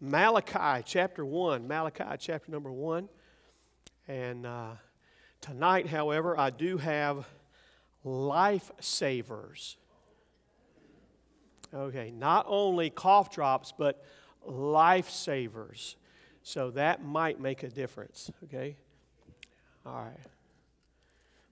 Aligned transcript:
Malachi 0.00 0.82
chapter 0.86 1.24
1. 1.24 1.66
Malachi 1.66 2.04
chapter 2.18 2.52
number 2.52 2.70
1. 2.70 3.08
And 4.06 4.46
uh, 4.46 4.72
tonight, 5.40 5.88
however, 5.88 6.38
I 6.38 6.50
do 6.50 6.78
have 6.78 7.26
lifesavers. 8.04 9.76
Okay, 11.74 12.10
not 12.10 12.46
only 12.48 12.90
cough 12.90 13.30
drops, 13.30 13.72
but 13.76 14.04
lifesavers. 14.48 15.96
So 16.42 16.70
that 16.70 17.04
might 17.04 17.40
make 17.40 17.62
a 17.62 17.68
difference, 17.68 18.30
okay? 18.44 18.76
All 19.84 20.08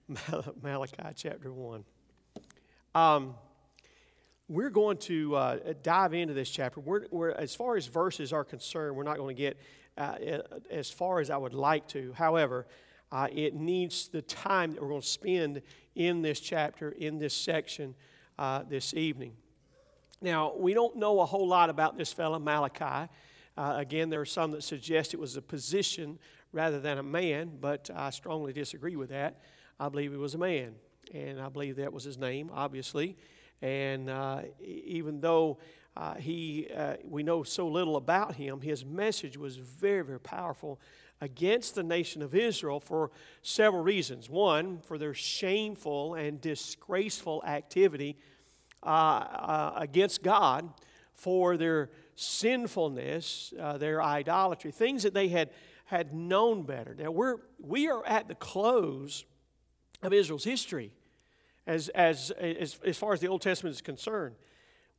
right. 0.09 0.45
Malachi 0.63 1.03
chapter 1.15 1.51
1. 1.51 1.83
Um, 2.95 3.35
we're 4.49 4.69
going 4.69 4.97
to 4.97 5.35
uh, 5.35 5.57
dive 5.83 6.13
into 6.13 6.33
this 6.33 6.49
chapter. 6.49 6.79
We're, 6.79 7.05
we're, 7.11 7.31
as 7.31 7.53
far 7.53 7.75
as 7.75 7.87
verses 7.87 8.31
are 8.31 8.45
concerned, 8.45 8.95
we're 8.95 9.03
not 9.03 9.17
going 9.17 9.35
to 9.35 9.41
get 9.41 9.57
uh, 9.97 10.15
as 10.71 10.89
far 10.89 11.19
as 11.19 11.29
I 11.29 11.37
would 11.37 11.53
like 11.53 11.87
to. 11.89 12.13
However, 12.13 12.65
uh, 13.11 13.27
it 13.31 13.55
needs 13.55 14.07
the 14.07 14.21
time 14.21 14.71
that 14.71 14.81
we're 14.81 14.89
going 14.89 15.01
to 15.01 15.07
spend 15.07 15.61
in 15.95 16.21
this 16.21 16.39
chapter, 16.39 16.91
in 16.91 17.19
this 17.19 17.33
section 17.33 17.95
uh, 18.39 18.63
this 18.69 18.93
evening. 18.93 19.33
Now, 20.21 20.53
we 20.55 20.73
don't 20.73 20.95
know 20.95 21.19
a 21.19 21.25
whole 21.25 21.47
lot 21.47 21.69
about 21.69 21.97
this 21.97 22.13
fellow, 22.13 22.39
Malachi. 22.39 23.11
Uh, 23.57 23.73
again, 23.77 24.09
there 24.09 24.21
are 24.21 24.25
some 24.25 24.51
that 24.51 24.63
suggest 24.63 25.13
it 25.13 25.19
was 25.19 25.35
a 25.35 25.41
position 25.41 26.19
rather 26.53 26.79
than 26.79 26.97
a 26.99 27.03
man, 27.03 27.57
but 27.59 27.89
I 27.93 28.11
strongly 28.11 28.53
disagree 28.53 28.95
with 28.95 29.09
that. 29.09 29.41
I 29.79 29.89
believe 29.89 30.11
he 30.11 30.17
was 30.17 30.35
a 30.35 30.39
man, 30.39 30.75
and 31.13 31.39
I 31.41 31.49
believe 31.49 31.75
that 31.77 31.91
was 31.91 32.03
his 32.03 32.17
name, 32.17 32.49
obviously. 32.53 33.17
And 33.61 34.09
uh, 34.09 34.41
even 34.61 35.19
though 35.19 35.57
uh, 35.95 36.15
he, 36.15 36.67
uh, 36.75 36.95
we 37.03 37.23
know 37.23 37.43
so 37.43 37.67
little 37.67 37.95
about 37.95 38.35
him, 38.35 38.61
his 38.61 38.85
message 38.85 39.37
was 39.37 39.57
very, 39.57 40.03
very 40.03 40.19
powerful 40.19 40.79
against 41.21 41.73
the 41.73 41.81
nation 41.81 42.21
of 42.21 42.35
Israel 42.35 42.79
for 42.79 43.09
several 43.41 43.81
reasons. 43.81 44.29
One, 44.29 44.79
for 44.81 44.99
their 44.99 45.15
shameful 45.15 46.13
and 46.13 46.39
disgraceful 46.39 47.43
activity 47.45 48.17
uh, 48.83 48.85
uh, 48.85 49.73
against 49.75 50.21
God, 50.21 50.69
for 51.15 51.57
their 51.57 51.89
sinfulness, 52.15 53.51
their 53.79 54.03
idolatry, 54.03 54.71
things 54.71 55.01
that 55.01 55.15
they 55.15 55.29
had, 55.29 55.49
had 55.85 56.13
known 56.13 56.61
better. 56.61 56.93
Now, 56.93 57.09
we're, 57.09 57.37
we 57.59 57.87
are 57.87 58.05
at 58.05 58.27
the 58.27 58.35
close 58.35 59.25
of 60.03 60.13
Israel's 60.13 60.43
history 60.43 60.91
as, 61.67 61.89
as, 61.89 62.31
as, 62.31 62.79
as 62.83 62.97
far 62.97 63.13
as 63.13 63.19
the 63.19 63.27
Old 63.27 63.41
Testament 63.41 63.75
is 63.75 63.81
concerned. 63.81 64.35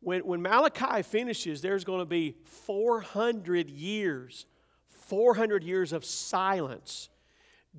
When, 0.00 0.20
when 0.20 0.42
Malachi 0.42 1.02
finishes, 1.02 1.62
there's 1.62 1.83
going 1.83 2.00
to 2.00 2.06
be 2.06 2.36
400 2.44 3.70
years, 3.70 4.47
400 4.91 5.64
years 5.64 5.92
of 5.92 6.05
silence. 6.05 7.08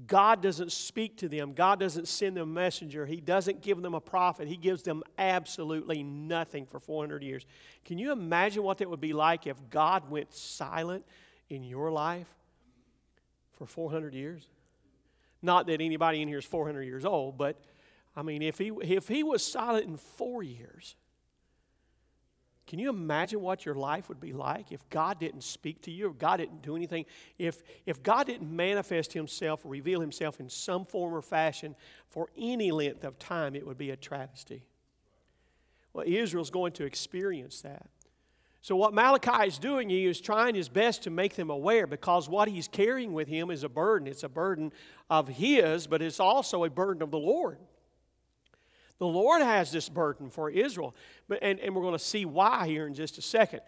God 0.07 0.41
doesn't 0.41 0.71
speak 0.71 1.17
to 1.17 1.29
them. 1.29 1.53
God 1.53 1.79
doesn't 1.79 2.07
send 2.07 2.35
them 2.35 2.49
a 2.49 2.53
messenger. 2.53 3.05
He 3.05 3.21
doesn't 3.21 3.61
give 3.61 3.81
them 3.81 3.93
a 3.93 4.01
prophet. 4.01 4.47
He 4.47 4.57
gives 4.57 4.81
them 4.83 5.03
absolutely 5.17 6.03
nothing 6.03 6.65
for 6.65 6.79
400 6.79 7.23
years. 7.23 7.45
Can 7.85 7.97
you 7.97 8.11
imagine 8.11 8.63
what 8.63 8.79
that 8.79 8.89
would 8.89 9.01
be 9.01 9.13
like 9.13 9.47
if 9.47 9.57
God 9.69 10.09
went 10.09 10.33
silent 10.33 11.05
in 11.49 11.63
your 11.63 11.91
life 11.91 12.27
for 13.53 13.65
400 13.65 14.13
years? 14.13 14.47
Not 15.41 15.67
that 15.67 15.79
anybody 15.79 16.21
in 16.21 16.27
here 16.27 16.39
is 16.39 16.45
400 16.45 16.83
years 16.83 17.05
old, 17.05 17.37
but 17.37 17.59
I 18.19 18.21
mean, 18.21 18.41
if 18.41 18.57
he, 18.57 18.71
if 18.81 19.07
he 19.07 19.23
was 19.23 19.45
silent 19.45 19.85
in 19.85 19.95
four 19.95 20.43
years, 20.43 20.97
can 22.67 22.77
you 22.77 22.89
imagine 22.89 23.39
what 23.39 23.65
your 23.65 23.75
life 23.75 24.09
would 24.09 24.19
be 24.19 24.33
like 24.33 24.73
if 24.73 24.87
God 24.89 25.21
didn't 25.21 25.43
speak 25.43 25.81
to 25.83 25.91
you, 25.91 26.09
if 26.09 26.17
God 26.17 26.37
didn't 26.37 26.61
do 26.61 26.75
anything? 26.75 27.05
If, 27.37 27.63
if 27.85 28.03
God 28.03 28.27
didn't 28.27 28.53
manifest 28.53 29.13
Himself 29.13 29.61
reveal 29.63 30.01
Himself 30.01 30.41
in 30.41 30.49
some 30.49 30.83
form 30.83 31.13
or 31.13 31.21
fashion 31.21 31.75
for 32.09 32.27
any 32.37 32.71
length 32.71 33.05
of 33.05 33.17
time, 33.19 33.55
it 33.55 33.65
would 33.65 33.77
be 33.77 33.91
a 33.91 33.95
travesty. 33.95 34.65
Well, 35.93 36.03
Israel's 36.05 36.49
going 36.49 36.73
to 36.73 36.83
experience 36.83 37.61
that. 37.61 37.87
So, 38.61 38.75
what 38.75 38.93
Malachi 38.93 39.47
is 39.47 39.57
doing, 39.57 39.89
he 39.89 40.05
is 40.05 40.19
trying 40.19 40.55
his 40.55 40.67
best 40.67 41.03
to 41.03 41.09
make 41.09 41.35
them 41.35 41.49
aware 41.49 41.87
because 41.87 42.27
what 42.27 42.49
he's 42.49 42.67
carrying 42.67 43.13
with 43.13 43.29
him 43.29 43.49
is 43.49 43.63
a 43.63 43.69
burden. 43.69 44.09
It's 44.09 44.23
a 44.23 44.29
burden 44.29 44.73
of 45.09 45.29
his, 45.29 45.87
but 45.87 46.01
it's 46.01 46.19
also 46.19 46.65
a 46.65 46.69
burden 46.69 47.01
of 47.01 47.11
the 47.11 47.17
Lord. 47.17 47.57
The 48.99 49.07
Lord 49.07 49.41
has 49.41 49.71
this 49.71 49.89
burden 49.89 50.29
for 50.29 50.49
Israel, 50.49 50.95
but, 51.27 51.39
and, 51.41 51.59
and 51.59 51.75
we're 51.75 51.81
going 51.81 51.93
to 51.93 51.99
see 51.99 52.25
why 52.25 52.67
here 52.67 52.85
in 52.85 52.93
just 52.93 53.17
a 53.17 53.21
second. 53.21 53.61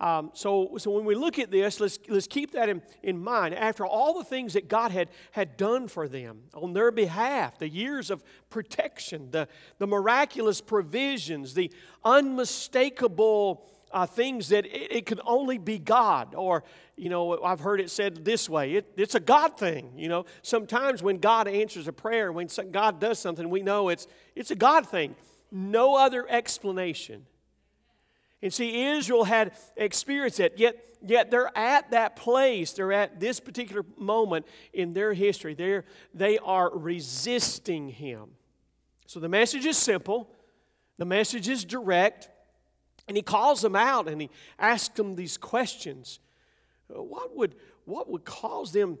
Um, 0.00 0.30
so, 0.32 0.76
so 0.78 0.92
when 0.92 1.04
we 1.04 1.14
look 1.14 1.38
at 1.38 1.50
this, 1.50 1.80
let's, 1.80 1.98
let's 2.08 2.28
keep 2.28 2.52
that 2.52 2.68
in, 2.68 2.82
in 3.02 3.18
mind. 3.18 3.54
After 3.54 3.84
all 3.84 4.16
the 4.16 4.24
things 4.24 4.52
that 4.52 4.68
God 4.68 4.92
had, 4.92 5.08
had 5.32 5.56
done 5.56 5.88
for 5.88 6.06
them 6.08 6.42
on 6.54 6.72
their 6.72 6.92
behalf, 6.92 7.58
the 7.58 7.68
years 7.68 8.10
of 8.10 8.22
protection, 8.48 9.30
the, 9.32 9.48
the 9.78 9.86
miraculous 9.86 10.60
provisions, 10.60 11.54
the 11.54 11.72
unmistakable 12.04 13.68
uh, 13.92 14.06
things 14.06 14.48
that 14.50 14.66
it, 14.66 14.92
it 14.92 15.06
could 15.06 15.20
only 15.24 15.58
be 15.58 15.78
God. 15.78 16.34
Or, 16.34 16.64
you 16.96 17.08
know, 17.08 17.42
I've 17.42 17.60
heard 17.60 17.80
it 17.80 17.90
said 17.90 18.24
this 18.24 18.48
way 18.48 18.74
it, 18.74 18.92
it's 18.96 19.14
a 19.14 19.20
God 19.20 19.58
thing. 19.58 19.92
You 19.96 20.08
know, 20.08 20.26
sometimes 20.42 21.02
when 21.02 21.18
God 21.18 21.48
answers 21.48 21.88
a 21.88 21.92
prayer, 21.92 22.32
when 22.32 22.48
God 22.70 23.00
does 23.00 23.18
something, 23.18 23.48
we 23.50 23.62
know 23.62 23.88
it's, 23.88 24.06
it's 24.34 24.50
a 24.50 24.56
God 24.56 24.88
thing. 24.88 25.14
No 25.50 25.96
other 25.96 26.26
explanation. 26.28 27.26
And 28.42 28.52
see, 28.52 28.84
Israel 28.84 29.24
had 29.24 29.52
experienced 29.76 30.38
it, 30.38 30.54
yet, 30.58 30.76
yet 31.04 31.30
they're 31.30 31.56
at 31.56 31.90
that 31.90 32.16
place, 32.16 32.72
they're 32.72 32.92
at 32.92 33.18
this 33.18 33.40
particular 33.40 33.84
moment 33.96 34.46
in 34.72 34.92
their 34.92 35.12
history. 35.12 35.54
They're, 35.54 35.84
they 36.14 36.38
are 36.38 36.70
resisting 36.76 37.88
Him. 37.88 38.30
So 39.06 39.20
the 39.20 39.28
message 39.28 39.66
is 39.66 39.76
simple, 39.76 40.30
the 40.98 41.04
message 41.04 41.48
is 41.48 41.64
direct. 41.64 42.28
And 43.08 43.16
he 43.16 43.22
calls 43.22 43.62
them 43.62 43.74
out 43.74 44.08
and 44.08 44.20
he 44.20 44.30
asks 44.58 44.94
them 44.94 45.16
these 45.16 45.36
questions. 45.36 46.20
What 46.88 47.36
would, 47.36 47.54
what 47.84 48.08
would 48.10 48.24
cause 48.24 48.72
them 48.72 48.98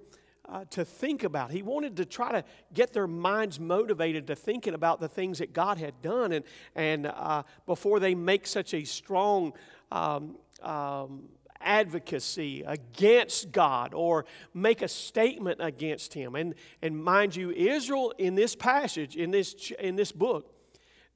uh, 0.48 0.64
to 0.70 0.84
think 0.84 1.24
about? 1.24 1.50
He 1.50 1.62
wanted 1.62 1.96
to 1.98 2.04
try 2.04 2.32
to 2.32 2.44
get 2.72 2.92
their 2.92 3.06
minds 3.06 3.60
motivated 3.60 4.26
to 4.28 4.34
thinking 4.34 4.74
about 4.74 5.00
the 5.00 5.08
things 5.08 5.38
that 5.38 5.52
God 5.52 5.78
had 5.78 6.00
done 6.02 6.32
and, 6.32 6.44
and 6.74 7.06
uh, 7.06 7.42
before 7.66 8.00
they 8.00 8.14
make 8.14 8.46
such 8.46 8.74
a 8.74 8.84
strong 8.84 9.52
um, 9.92 10.36
um, 10.62 11.28
advocacy 11.60 12.62
against 12.62 13.52
God 13.52 13.92
or 13.94 14.24
make 14.54 14.82
a 14.82 14.88
statement 14.88 15.60
against 15.60 16.14
Him. 16.14 16.34
And, 16.34 16.54
and 16.82 16.96
mind 16.96 17.36
you, 17.36 17.50
Israel 17.50 18.12
in 18.18 18.34
this 18.34 18.54
passage, 18.54 19.16
in 19.16 19.30
this, 19.30 19.72
in 19.78 19.96
this 19.96 20.12
book, 20.12 20.54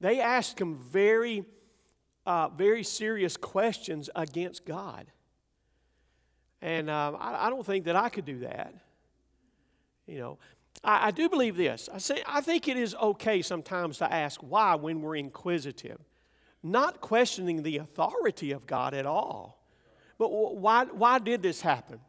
they 0.03 0.19
ask 0.19 0.59
him 0.59 0.75
very 0.75 1.45
uh, 2.25 2.49
very 2.49 2.83
serious 2.83 3.37
questions 3.37 4.09
against 4.15 4.65
God. 4.65 5.07
And 6.61 6.89
um, 6.89 7.17
I, 7.19 7.47
I, 7.47 7.49
don't 7.49 7.65
think 7.65 7.85
that 7.85 7.95
I 7.95 8.07
could 8.07 8.25
do 8.25 8.39
that. 8.39 8.73
You 10.07 10.19
know, 10.19 10.37
I, 10.83 11.07
I 11.07 11.11
do 11.11 11.27
believe 11.27 11.57
this. 11.57 11.89
I, 11.93 11.97
say, 11.97 12.23
I 12.25 12.39
think 12.39 12.67
it 12.67 12.77
is 12.77 12.95
okay 12.95 13.41
sometimes 13.41 13.97
to 13.97 14.11
ask 14.11 14.39
why 14.41 14.75
when 14.75 15.01
we're 15.01 15.17
inquisitive, 15.17 15.99
not 16.61 17.01
questioning 17.01 17.63
the 17.63 17.77
authority 17.77 18.51
of 18.51 18.65
God 18.65 18.93
at 18.93 19.05
all. 19.05 19.61
But 20.17 20.29
why, 20.29 20.85
why 20.85 21.19
did 21.19 21.41
this 21.41 21.59
happen? 21.59 21.99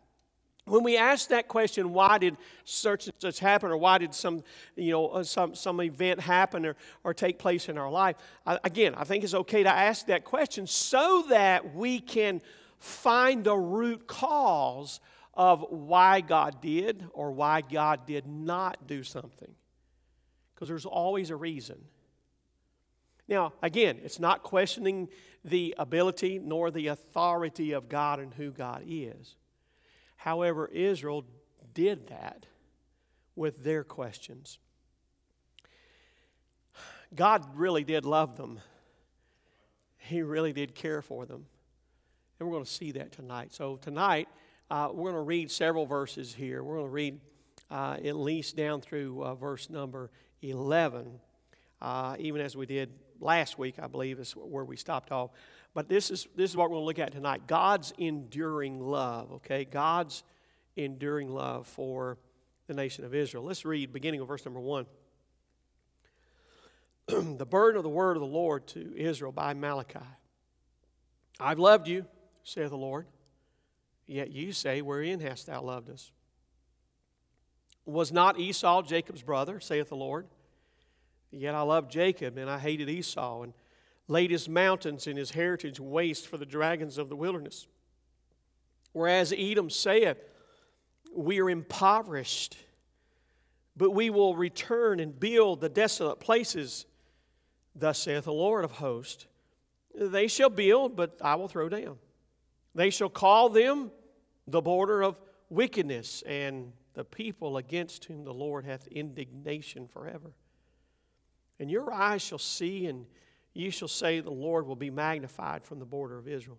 When 0.67 0.83
we 0.83 0.97
ask 0.97 1.29
that 1.29 1.47
question, 1.47 1.93
why 1.93 2.17
did 2.19 2.37
such 2.65 3.07
and 3.07 3.15
such 3.19 3.39
happen, 3.39 3.71
or 3.71 3.77
why 3.77 3.99
did 3.99 4.15
some, 4.15 4.43
you 4.77 4.93
know, 4.93 5.09
uh, 5.09 5.23
some, 5.23 5.55
some 5.55 5.81
event 5.83 6.21
happen 6.21 6.65
or, 6.65 6.77
or 7.03 7.13
take 7.13 7.39
place 7.39 7.69
in 7.69 7.77
our 7.77 7.91
life, 7.91 8.17
I, 8.47 8.59
again, 8.65 8.95
I 8.95 9.05
think 9.05 9.25
it's 9.25 9.35
okay 9.35 9.63
to 9.63 9.71
ask 9.71 10.07
that 10.07 10.25
question 10.25 10.67
so 10.67 11.25
that 11.29 11.75
we 11.75 12.01
can 12.01 12.41
find 12.79 13.45
the 13.45 13.57
root 13.57 14.07
cause 14.07 15.01
of 15.34 15.66
why 15.69 16.22
God 16.22 16.63
did 16.63 17.05
or 17.13 17.33
why 17.33 17.60
God 17.60 18.07
did 18.07 18.27
not 18.27 18.87
do 18.87 19.03
something. 19.03 19.55
Because 20.55 20.69
there's 20.69 20.87
always 20.87 21.28
a 21.31 21.37
reason. 21.37 21.78
Now, 23.28 23.53
again, 23.63 23.99
it's 24.03 24.21
not 24.21 24.43
questioning 24.43 25.09
the 25.45 25.75
ability 25.78 26.39
nor 26.39 26.71
the 26.71 26.87
authority 26.87 27.72
of 27.72 27.89
God 27.89 28.21
and 28.21 28.33
who 28.33 28.51
God 28.51 28.83
is. 28.87 29.34
However, 30.24 30.66
Israel 30.72 31.22
did 31.74 32.06
that 32.06 32.47
with 33.36 33.62
their 33.62 33.84
questions. 33.84 34.59
God 37.15 37.44
really 37.54 37.84
did 37.84 38.06
love 38.06 38.38
them, 38.38 38.60
He 39.98 40.22
really 40.22 40.54
did 40.54 40.74
care 40.74 41.03
for 41.03 41.26
them. 41.26 41.44
And 42.41 42.48
we're 42.48 42.54
going 42.54 42.65
to 42.65 42.71
see 42.71 42.92
that 42.92 43.12
tonight. 43.12 43.53
So, 43.53 43.76
tonight, 43.76 44.28
uh, 44.71 44.88
we're 44.94 45.10
going 45.10 45.22
to 45.22 45.28
read 45.28 45.50
several 45.50 45.84
verses 45.84 46.32
here. 46.32 46.65
We're 46.65 46.76
going 46.76 46.86
to 46.86 46.92
read 46.92 47.21
uh, 47.71 47.98
at 48.03 48.16
least 48.16 48.56
down 48.56 48.80
through 48.80 49.22
uh, 49.22 49.34
verse 49.34 49.68
number 49.68 50.10
11, 50.41 51.21
uh, 51.82 52.16
even 52.18 52.41
as 52.41 52.56
we 52.56 52.65
did 52.65 52.88
last 53.21 53.59
week, 53.59 53.74
I 53.78 53.88
believe, 53.88 54.18
is 54.18 54.32
where 54.32 54.65
we 54.65 54.78
stopped 54.78 55.12
off. 55.12 55.32
But 55.74 55.88
this 55.88 56.10
is, 56.10 56.28
this 56.36 56.50
is 56.50 56.56
what 56.56 56.71
we're 56.71 56.76
going 56.76 56.82
to 56.82 56.86
look 56.86 56.98
at 57.00 57.12
tonight 57.12 57.47
God's 57.47 57.92
enduring 57.98 58.80
love, 58.80 59.32
okay? 59.32 59.65
God's 59.65 60.22
enduring 60.76 61.28
love 61.28 61.66
for 61.66 62.18
the 62.66 62.74
nation 62.74 63.04
of 63.04 63.15
Israel. 63.15 63.44
Let's 63.44 63.65
read 63.65 63.92
beginning 63.92 64.21
of 64.21 64.28
verse 64.28 64.44
number 64.44 64.60
one. 64.60 64.86
the 67.09 67.47
burden 67.47 67.76
of 67.76 67.82
the 67.82 67.91
word 67.91 68.16
of 68.16 68.21
the 68.21 68.26
Lord 68.26 68.66
to 68.68 68.97
Israel 68.97 69.32
by 69.32 69.53
Malachi. 69.53 69.98
I've 71.38 71.59
loved 71.59 71.88
you, 71.88 72.06
saith 72.44 72.71
the 72.71 72.76
Lord. 72.76 73.06
Yet 74.06 74.30
you 74.30 74.53
say, 74.53 74.80
Wherein 74.80 75.21
hast 75.21 75.47
thou 75.47 75.62
loved 75.62 75.91
us? 75.91 76.12
Was 77.84 78.12
not 78.12 78.38
Esau 78.38 78.82
Jacob's 78.82 79.22
brother, 79.22 79.60
saith 79.60 79.88
the 79.88 79.97
Lord? 79.97 80.26
Yet 81.30 81.54
I 81.54 81.62
loved 81.62 81.91
Jacob, 81.91 82.38
and 82.38 82.48
I 82.48 82.59
hated 82.59 82.88
Esau, 82.88 83.42
and 83.42 83.53
laid 84.09 84.30
his 84.30 84.48
mountains 84.48 85.06
and 85.06 85.16
his 85.16 85.30
heritage 85.30 85.80
waste 85.80 86.27
for 86.27 86.36
the 86.36 86.47
dragons 86.47 86.98
of 86.98 87.09
the 87.09 87.16
wilderness. 87.16 87.66
Whereas 88.92 89.33
Edom 89.36 89.71
saith, 89.71 90.18
We 91.15 91.41
are 91.41 91.51
impoverished, 91.51 92.56
but 93.77 93.91
we 93.91 94.10
will 94.10 94.36
return 94.36 95.01
and 95.01 95.18
build 95.18 95.60
the 95.60 95.68
desolate 95.68 96.21
places. 96.21 96.86
Thus 97.74 97.98
saith 97.98 98.24
the 98.24 98.33
Lord 98.33 98.65
of 98.65 98.72
hosts 98.72 99.27
They 99.95 100.28
shall 100.28 100.50
build, 100.50 100.97
but 100.97 101.18
I 101.21 101.34
will 101.36 101.48
throw 101.48 101.68
down. 101.68 101.98
They 102.74 102.91
shall 102.91 103.09
call 103.09 103.48
them 103.48 103.91
the 104.47 104.60
border 104.60 105.03
of 105.03 105.18
wickedness, 105.48 106.22
and 106.27 106.72
the 106.95 107.04
people 107.04 107.57
against 107.57 108.04
whom 108.04 108.24
the 108.24 108.34
Lord 108.34 108.65
hath 108.65 108.86
indignation 108.89 109.89
forever. 109.89 110.33
And 111.59 111.71
your 111.71 111.92
eyes 111.92 112.22
shall 112.22 112.39
see, 112.39 112.86
and 112.86 113.07
you 113.54 113.71
shall 113.71 113.89
say, 113.89 114.21
The 114.21 114.30
Lord 114.30 114.66
will 114.66 114.77
be 114.77 114.91
magnified 114.91 115.65
from 115.65 115.78
the 115.78 115.84
border 115.84 116.18
of 116.18 116.28
Israel. 116.28 116.59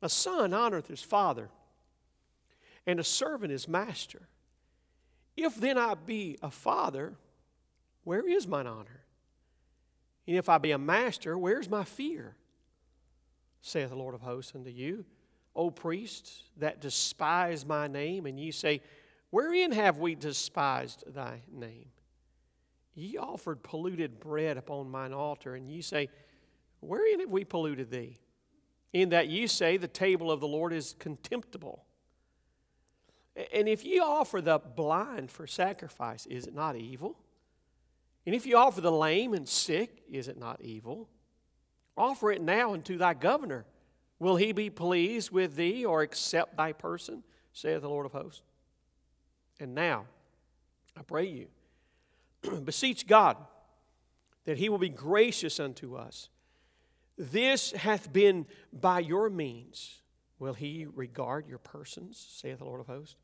A 0.00 0.08
son 0.08 0.52
honoreth 0.52 0.86
his 0.86 1.02
father, 1.02 1.50
and 2.86 3.00
a 3.00 3.04
servant 3.04 3.50
his 3.50 3.66
master. 3.66 4.28
If 5.36 5.56
then 5.56 5.76
I 5.76 5.94
be 5.94 6.38
a 6.42 6.50
father, 6.50 7.14
where 8.04 8.26
is 8.26 8.46
mine 8.46 8.66
honor? 8.66 9.02
And 10.26 10.36
if 10.36 10.48
I 10.48 10.58
be 10.58 10.70
a 10.70 10.78
master, 10.78 11.36
where's 11.36 11.68
my 11.68 11.84
fear? 11.84 12.36
saith 13.60 13.88
the 13.88 13.96
Lord 13.96 14.14
of 14.14 14.20
hosts 14.20 14.52
unto 14.54 14.70
you, 14.70 15.06
O 15.56 15.70
priests 15.70 16.42
that 16.58 16.80
despise 16.80 17.64
my 17.64 17.86
name, 17.86 18.26
and 18.26 18.38
ye 18.38 18.50
say, 18.50 18.82
Wherein 19.30 19.72
have 19.72 19.98
we 19.98 20.14
despised 20.14 21.04
thy 21.06 21.42
name? 21.50 21.88
Ye 22.94 23.16
offered 23.16 23.62
polluted 23.62 24.20
bread 24.20 24.56
upon 24.56 24.90
mine 24.90 25.12
altar, 25.12 25.54
and 25.54 25.68
ye 25.68 25.82
say, 25.82 26.08
Wherein 26.80 27.20
have 27.20 27.32
we 27.32 27.44
polluted 27.44 27.90
thee? 27.90 28.18
In 28.92 29.08
that 29.08 29.28
ye 29.28 29.46
say, 29.46 29.76
The 29.76 29.88
table 29.88 30.30
of 30.30 30.40
the 30.40 30.48
Lord 30.48 30.72
is 30.72 30.94
contemptible. 30.98 31.84
And 33.52 33.68
if 33.68 33.84
ye 33.84 33.98
offer 33.98 34.40
the 34.40 34.58
blind 34.58 35.30
for 35.30 35.46
sacrifice, 35.46 36.24
is 36.26 36.46
it 36.46 36.54
not 36.54 36.76
evil? 36.76 37.18
And 38.26 38.34
if 38.34 38.46
ye 38.46 38.54
offer 38.54 38.80
the 38.80 38.92
lame 38.92 39.34
and 39.34 39.48
sick, 39.48 40.02
is 40.10 40.28
it 40.28 40.38
not 40.38 40.60
evil? 40.62 41.08
Offer 41.96 42.32
it 42.32 42.40
now 42.40 42.72
unto 42.72 42.96
thy 42.96 43.14
governor. 43.14 43.66
Will 44.18 44.36
he 44.36 44.52
be 44.52 44.70
pleased 44.70 45.30
with 45.30 45.56
thee 45.56 45.84
or 45.84 46.02
accept 46.02 46.56
thy 46.56 46.72
person? 46.72 47.24
saith 47.52 47.82
the 47.82 47.88
Lord 47.88 48.04
of 48.04 48.12
hosts. 48.12 48.42
And 49.60 49.74
now, 49.74 50.06
I 50.96 51.02
pray 51.02 51.26
you, 51.26 51.46
beseech 52.64 53.06
God 53.06 53.36
that 54.44 54.58
he 54.58 54.68
will 54.68 54.78
be 54.78 54.88
gracious 54.88 55.58
unto 55.58 55.96
us. 55.96 56.28
This 57.16 57.72
hath 57.72 58.12
been 58.12 58.46
by 58.72 59.00
your 59.00 59.30
means. 59.30 60.02
Will 60.38 60.54
he 60.54 60.86
regard 60.94 61.48
your 61.48 61.58
persons, 61.58 62.24
saith 62.30 62.58
the 62.58 62.64
Lord 62.64 62.80
of 62.80 62.86
hosts? 62.86 63.16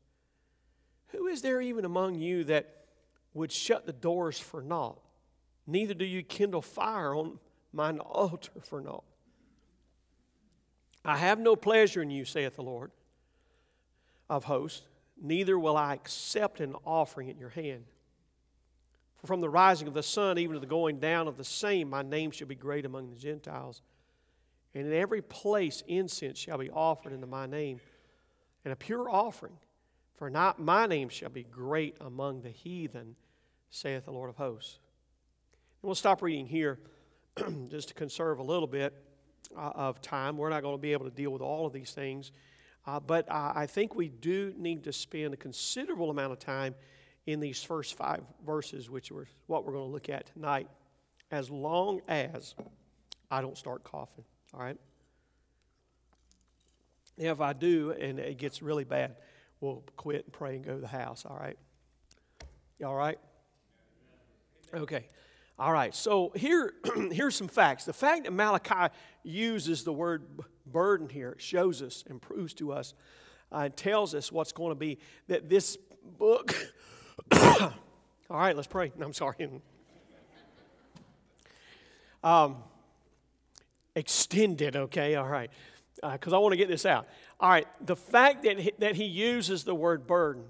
Who 1.07 1.27
is 1.27 1.41
there 1.41 1.61
even 1.61 1.85
among 1.85 2.15
you 2.15 2.45
that 2.45 2.85
would 3.33 3.51
shut 3.51 3.85
the 3.85 3.93
doors 3.93 4.39
for 4.39 4.61
naught? 4.61 4.99
Neither 5.67 5.93
do 5.93 6.05
you 6.05 6.23
kindle 6.23 6.61
fire 6.61 7.13
on 7.13 7.39
mine 7.73 7.99
altar 7.99 8.61
for 8.61 8.81
naught. 8.81 9.03
I 11.03 11.17
have 11.17 11.39
no 11.39 11.55
pleasure 11.55 12.01
in 12.01 12.11
you, 12.11 12.25
saith 12.25 12.55
the 12.55 12.63
Lord 12.63 12.91
of 14.29 14.45
hosts, 14.45 14.87
neither 15.21 15.59
will 15.59 15.75
I 15.75 15.93
accept 15.93 16.61
an 16.61 16.75
offering 16.85 17.29
at 17.29 17.37
your 17.37 17.49
hand. 17.49 17.83
For 19.21 19.27
from 19.27 19.41
the 19.41 19.49
rising 19.49 19.87
of 19.87 19.93
the 19.93 20.03
sun 20.03 20.37
even 20.37 20.55
to 20.55 20.59
the 20.59 20.65
going 20.65 20.99
down 20.99 21.27
of 21.27 21.37
the 21.37 21.43
same, 21.43 21.89
my 21.89 22.01
name 22.01 22.31
shall 22.31 22.47
be 22.47 22.55
great 22.55 22.85
among 22.85 23.09
the 23.09 23.15
Gentiles. 23.15 23.81
And 24.73 24.87
in 24.87 24.93
every 24.93 25.21
place 25.21 25.83
incense 25.87 26.39
shall 26.39 26.57
be 26.57 26.69
offered 26.69 27.13
into 27.13 27.27
my 27.27 27.45
name, 27.45 27.79
and 28.65 28.71
a 28.71 28.75
pure 28.75 29.09
offering. 29.09 29.57
For 30.15 30.29
not 30.29 30.59
my 30.59 30.85
name 30.85 31.09
shall 31.09 31.29
be 31.29 31.43
great 31.43 31.97
among 31.99 32.41
the 32.41 32.49
heathen, 32.49 33.15
saith 33.69 34.05
the 34.05 34.11
Lord 34.11 34.29
of 34.29 34.37
hosts. 34.37 34.79
And 35.81 35.87
we'll 35.87 35.95
stop 35.95 36.21
reading 36.21 36.45
here. 36.45 36.79
just 37.69 37.89
to 37.89 37.93
conserve 37.93 38.39
a 38.39 38.43
little 38.43 38.67
bit 38.67 38.93
uh, 39.55 39.71
of 39.75 40.01
time. 40.01 40.37
We're 40.37 40.49
not 40.49 40.61
going 40.61 40.75
to 40.75 40.81
be 40.81 40.93
able 40.93 41.05
to 41.05 41.15
deal 41.15 41.31
with 41.31 41.41
all 41.41 41.65
of 41.65 41.73
these 41.73 41.91
things. 41.91 42.31
Uh, 42.85 42.99
but 42.99 43.31
I 43.31 43.67
think 43.67 43.93
we 43.93 44.09
do 44.09 44.53
need 44.57 44.83
to 44.85 44.93
spend 44.93 45.35
a 45.35 45.37
considerable 45.37 46.09
amount 46.09 46.33
of 46.33 46.39
time 46.39 46.73
in 47.25 47.39
these 47.39 47.63
first 47.63 47.95
five 47.95 48.21
verses, 48.45 48.89
which 48.89 49.11
are 49.11 49.27
what 49.47 49.65
we're 49.65 49.73
going 49.73 49.85
to 49.85 49.91
look 49.91 50.09
at 50.09 50.33
tonight, 50.33 50.67
as 51.29 51.49
long 51.49 52.01
as 52.07 52.55
I 53.29 53.41
don't 53.41 53.57
start 53.57 53.83
coughing. 53.83 54.25
All 54.53 54.59
right? 54.59 54.77
If 57.17 57.39
I 57.39 57.53
do 57.53 57.91
and 57.91 58.19
it 58.19 58.37
gets 58.37 58.61
really 58.61 58.83
bad, 58.83 59.15
we'll 59.59 59.83
quit 59.95 60.25
and 60.25 60.33
pray 60.33 60.55
and 60.55 60.65
go 60.65 60.75
to 60.75 60.81
the 60.81 60.87
house. 60.87 61.25
All 61.25 61.37
right? 61.37 61.57
You 62.79 62.87
all 62.87 62.95
right? 62.95 63.19
Okay. 64.73 65.05
All 65.59 65.71
right, 65.71 65.93
so 65.93 66.31
here, 66.35 66.73
here's 67.11 67.35
some 67.35 67.47
facts. 67.47 67.85
The 67.85 67.93
fact 67.93 68.23
that 68.23 68.31
Malachi 68.31 68.91
uses 69.21 69.83
the 69.83 69.93
word 69.93 70.23
burden 70.65 71.07
here 71.07 71.35
shows 71.37 71.83
us 71.83 72.03
and 72.09 72.19
proves 72.19 72.55
to 72.55 72.71
us 72.71 72.95
uh, 73.51 73.57
and 73.65 73.77
tells 73.77 74.15
us 74.15 74.31
what's 74.31 74.53
going 74.53 74.71
to 74.71 74.75
be 74.75 74.97
that 75.27 75.49
this 75.49 75.77
book. 76.17 76.55
all 77.61 77.71
right, 78.29 78.55
let's 78.55 78.67
pray. 78.67 78.91
No, 78.97 79.05
I'm 79.05 79.13
sorry. 79.13 79.35
Um, 82.23 82.57
extended, 83.95 84.75
okay, 84.75 85.15
all 85.15 85.27
right, 85.27 85.49
because 86.03 86.33
uh, 86.33 86.35
I 86.35 86.39
want 86.39 86.53
to 86.53 86.57
get 86.57 86.67
this 86.67 86.85
out. 86.85 87.07
All 87.39 87.49
right, 87.49 87.65
the 87.83 87.95
fact 87.95 88.43
that 88.43 88.59
he, 88.59 88.71
that 88.77 88.95
he 88.95 89.05
uses 89.05 89.63
the 89.63 89.73
word 89.73 90.05
burden 90.05 90.43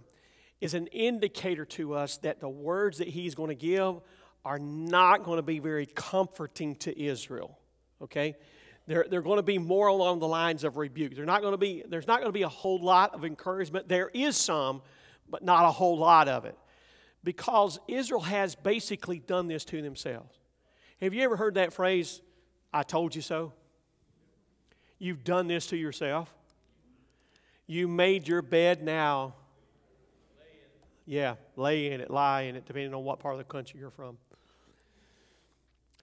is 0.60 0.74
an 0.74 0.88
indicator 0.88 1.66
to 1.66 1.94
us 1.96 2.18
that 2.18 2.40
the 2.40 2.50
words 2.50 3.00
that 3.00 3.08
he's 3.08 3.36
going 3.36 3.50
to 3.50 3.56
give 3.56 4.02
are 4.46 4.60
not 4.60 5.24
going 5.24 5.38
to 5.38 5.44
be 5.44 5.60
very 5.60 5.86
comforting 5.86 6.76
to 6.76 7.02
Israel. 7.02 7.58
Okay? 8.02 8.36
They're, 8.88 9.06
they're 9.10 9.22
going 9.22 9.38
to 9.38 9.44
be 9.44 9.58
more 9.58 9.88
along 9.88 10.20
the 10.20 10.28
lines 10.28 10.64
of 10.64 10.78
rebuke. 10.78 11.16
They're 11.16 11.26
not 11.26 11.42
going 11.42 11.54
to 11.54 11.58
be, 11.58 11.84
there's 11.88 12.08
not 12.08 12.20
going 12.20 12.30
to 12.30 12.34
be 12.38 12.44
a 12.44 12.50
whole 12.50 12.82
lot 12.82 13.14
of 13.14 13.26
encouragement. 13.26 13.88
There 13.88 14.10
is 14.14 14.38
some, 14.38 14.82
but 15.30 15.44
not 15.44 15.66
a 15.66 15.72
whole 15.72 15.98
lot 15.98 16.28
of 16.28 16.46
it. 16.46 16.58
Because 17.24 17.80
Israel 17.88 18.22
has 18.22 18.56
basically 18.56 19.20
done 19.20 19.48
this 19.48 19.64
to 19.66 19.82
themselves. 19.82 20.40
Have 21.02 21.14
you 21.14 21.22
ever 21.24 21.36
heard 21.36 21.56
that 21.56 21.74
phrase, 21.74 22.22
I 22.74 22.84
told 22.84 23.16
you 23.16 23.22
so? 23.22 23.54
You've 25.00 25.24
done 25.24 25.48
this 25.48 25.68
to 25.68 25.78
yourself. 25.78 26.34
You 27.68 27.88
made 27.88 28.28
your 28.28 28.42
bed 28.42 28.84
now. 28.84 29.36
Yeah, 31.06 31.36
lay 31.56 31.92
in 31.92 32.02
it, 32.02 32.12
lie 32.12 32.42
in 32.42 32.56
it, 32.56 32.66
depending 32.66 32.94
on 32.94 33.04
what 33.04 33.20
part 33.20 33.34
of 33.34 33.40
the 33.40 33.46
country 33.46 33.80
you're 33.80 33.90
from. 33.90 34.18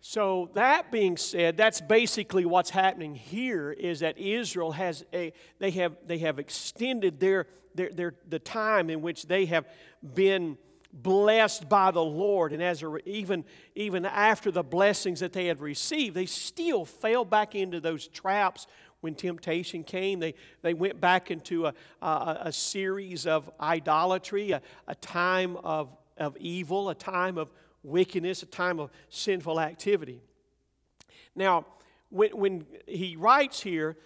So, 0.00 0.50
that 0.54 0.90
being 0.90 1.16
said, 1.16 1.56
that's 1.56 1.80
basically 1.80 2.44
what's 2.44 2.70
happening 2.70 3.14
here 3.14 3.70
is 3.72 4.00
that 4.00 4.16
Israel 4.18 4.72
has 4.72 5.04
a, 5.12 5.32
they 5.58 5.70
have, 5.72 5.96
they 6.06 6.18
have 6.18 6.38
extended 6.38 7.20
their, 7.20 7.46
their, 7.74 7.90
their, 7.90 8.14
the 8.28 8.38
time 8.38 8.90
in 8.90 9.02
which 9.02 9.26
they 9.26 9.46
have 9.46 9.66
been 10.14 10.56
blessed 10.92 11.68
by 11.68 11.90
the 11.90 12.02
Lord. 12.02 12.52
And 12.52 12.62
as 12.62 12.82
a, 12.82 12.96
even, 13.08 13.44
even 13.74 14.04
after 14.04 14.50
the 14.50 14.62
blessings 14.62 15.20
that 15.20 15.32
they 15.32 15.46
had 15.46 15.60
received, 15.60 16.14
they 16.14 16.26
still 16.26 16.84
fell 16.84 17.24
back 17.24 17.54
into 17.54 17.80
those 17.80 18.06
traps 18.08 18.66
when 19.00 19.14
temptation 19.14 19.84
came. 19.84 20.18
They, 20.20 20.34
they 20.62 20.74
went 20.74 21.00
back 21.00 21.30
into 21.30 21.66
a, 21.66 21.74
a, 22.02 22.38
a 22.46 22.52
series 22.52 23.26
of 23.26 23.50
idolatry, 23.60 24.52
a, 24.52 24.62
a 24.86 24.94
time 24.96 25.56
of, 25.58 25.90
of 26.16 26.36
evil, 26.38 26.90
a 26.90 26.94
time 26.94 27.38
of 27.38 27.50
wickedness, 27.82 28.42
a 28.42 28.46
time 28.46 28.80
of 28.80 28.90
sinful 29.08 29.60
activity. 29.60 30.20
Now, 31.34 31.66
when, 32.10 32.30
when 32.30 32.66
he 32.86 33.16
writes 33.16 33.60
here, 33.60 33.96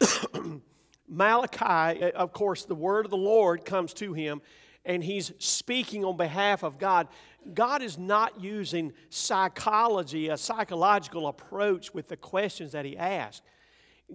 Malachi, 1.08 2.02
uh, 2.02 2.10
of 2.10 2.32
course, 2.32 2.64
the 2.64 2.74
word 2.74 3.04
of 3.04 3.10
the 3.10 3.16
Lord 3.16 3.64
comes 3.64 3.92
to 3.94 4.12
him, 4.12 4.40
and 4.84 5.04
he's 5.04 5.32
speaking 5.38 6.04
on 6.04 6.16
behalf 6.16 6.62
of 6.62 6.78
God. 6.78 7.08
God 7.54 7.82
is 7.82 7.98
not 7.98 8.40
using 8.40 8.92
psychology, 9.08 10.28
a 10.28 10.36
psychological 10.36 11.26
approach 11.28 11.92
with 11.94 12.08
the 12.08 12.16
questions 12.16 12.72
that 12.72 12.84
he 12.84 12.96
asks. 12.96 13.42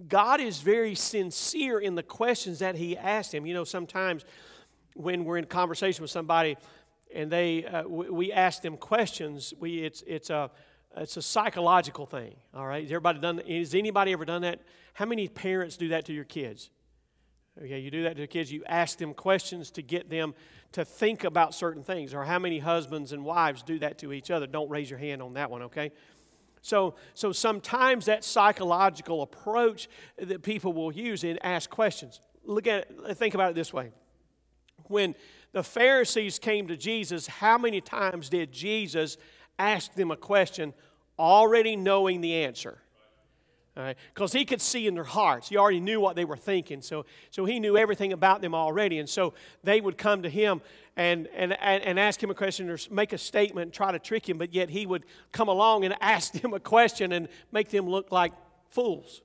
God 0.08 0.40
is 0.40 0.60
very 0.60 0.94
sincere 0.94 1.78
in 1.78 1.94
the 1.94 2.02
questions 2.02 2.58
that 2.58 2.74
He 2.74 2.96
asked 2.96 3.34
him. 3.34 3.46
You 3.46 3.54
know, 3.54 3.64
sometimes 3.64 4.24
when 4.94 5.24
we're 5.24 5.38
in 5.38 5.46
conversation 5.46 6.02
with 6.02 6.10
somebody 6.10 6.56
and 7.14 7.30
they 7.30 7.64
uh, 7.64 7.84
we 7.86 8.32
ask 8.32 8.62
them 8.62 8.76
questions, 8.76 9.54
we 9.58 9.78
it's 9.78 10.02
it's 10.06 10.30
a 10.30 10.50
it's 10.96 11.16
a 11.16 11.22
psychological 11.22 12.06
thing. 12.06 12.34
All 12.54 12.66
right, 12.66 12.82
has 12.82 12.90
everybody 12.90 13.20
done? 13.20 13.40
Has 13.48 13.74
anybody 13.74 14.12
ever 14.12 14.24
done 14.24 14.42
that? 14.42 14.60
How 14.94 15.06
many 15.06 15.28
parents 15.28 15.76
do 15.76 15.88
that 15.88 16.04
to 16.06 16.12
your 16.12 16.24
kids? 16.24 16.70
Okay, 17.62 17.78
you 17.78 17.90
do 17.90 18.02
that 18.02 18.16
to 18.16 18.22
the 18.22 18.26
kids. 18.26 18.52
You 18.52 18.62
ask 18.66 18.98
them 18.98 19.14
questions 19.14 19.70
to 19.72 19.82
get 19.82 20.10
them 20.10 20.34
to 20.72 20.84
think 20.84 21.24
about 21.24 21.54
certain 21.54 21.82
things. 21.82 22.12
Or 22.12 22.22
how 22.24 22.38
many 22.38 22.58
husbands 22.58 23.12
and 23.12 23.24
wives 23.24 23.62
do 23.62 23.78
that 23.78 23.98
to 23.98 24.12
each 24.12 24.30
other? 24.30 24.46
Don't 24.46 24.68
raise 24.68 24.90
your 24.90 24.98
hand 24.98 25.22
on 25.22 25.34
that 25.34 25.50
one, 25.50 25.62
okay? 25.62 25.90
So, 26.60 26.96
so 27.14 27.32
sometimes 27.32 28.06
that 28.06 28.24
psychological 28.24 29.22
approach 29.22 29.88
that 30.18 30.42
people 30.42 30.72
will 30.72 30.92
use 30.92 31.24
and 31.24 31.38
ask 31.44 31.70
questions. 31.70 32.20
Look 32.44 32.66
at 32.66 32.88
it, 33.08 33.16
think 33.16 33.34
about 33.34 33.52
it 33.52 33.54
this 33.54 33.72
way. 33.72 33.92
When 34.88 35.14
the 35.52 35.62
Pharisees 35.62 36.38
came 36.38 36.68
to 36.68 36.76
Jesus, 36.76 37.26
how 37.26 37.56
many 37.56 37.80
times 37.80 38.28
did 38.28 38.52
Jesus 38.52 39.16
ask 39.58 39.94
them 39.94 40.10
a 40.10 40.16
question 40.16 40.74
already 41.18 41.76
knowing 41.76 42.20
the 42.20 42.34
answer? 42.34 42.82
Because 44.14 44.32
he 44.32 44.46
could 44.46 44.62
see 44.62 44.86
in 44.86 44.94
their 44.94 45.04
hearts. 45.04 45.50
He 45.50 45.58
already 45.58 45.80
knew 45.80 46.00
what 46.00 46.16
they 46.16 46.24
were 46.24 46.36
thinking. 46.36 46.80
So, 46.80 47.04
so 47.30 47.44
he 47.44 47.60
knew 47.60 47.76
everything 47.76 48.12
about 48.12 48.40
them 48.40 48.54
already. 48.54 48.98
And 48.98 49.08
so 49.08 49.34
they 49.64 49.82
would 49.82 49.98
come 49.98 50.22
to 50.22 50.30
him 50.30 50.62
and, 50.96 51.28
and, 51.34 51.52
and 51.52 52.00
ask 52.00 52.22
him 52.22 52.30
a 52.30 52.34
question 52.34 52.70
or 52.70 52.78
make 52.90 53.12
a 53.12 53.18
statement 53.18 53.64
and 53.66 53.72
try 53.74 53.92
to 53.92 53.98
trick 53.98 54.26
him, 54.26 54.38
but 54.38 54.54
yet 54.54 54.70
he 54.70 54.86
would 54.86 55.04
come 55.30 55.48
along 55.48 55.84
and 55.84 55.94
ask 56.00 56.32
them 56.32 56.54
a 56.54 56.60
question 56.60 57.12
and 57.12 57.28
make 57.52 57.68
them 57.68 57.86
look 57.86 58.10
like 58.10 58.32
fools, 58.70 59.20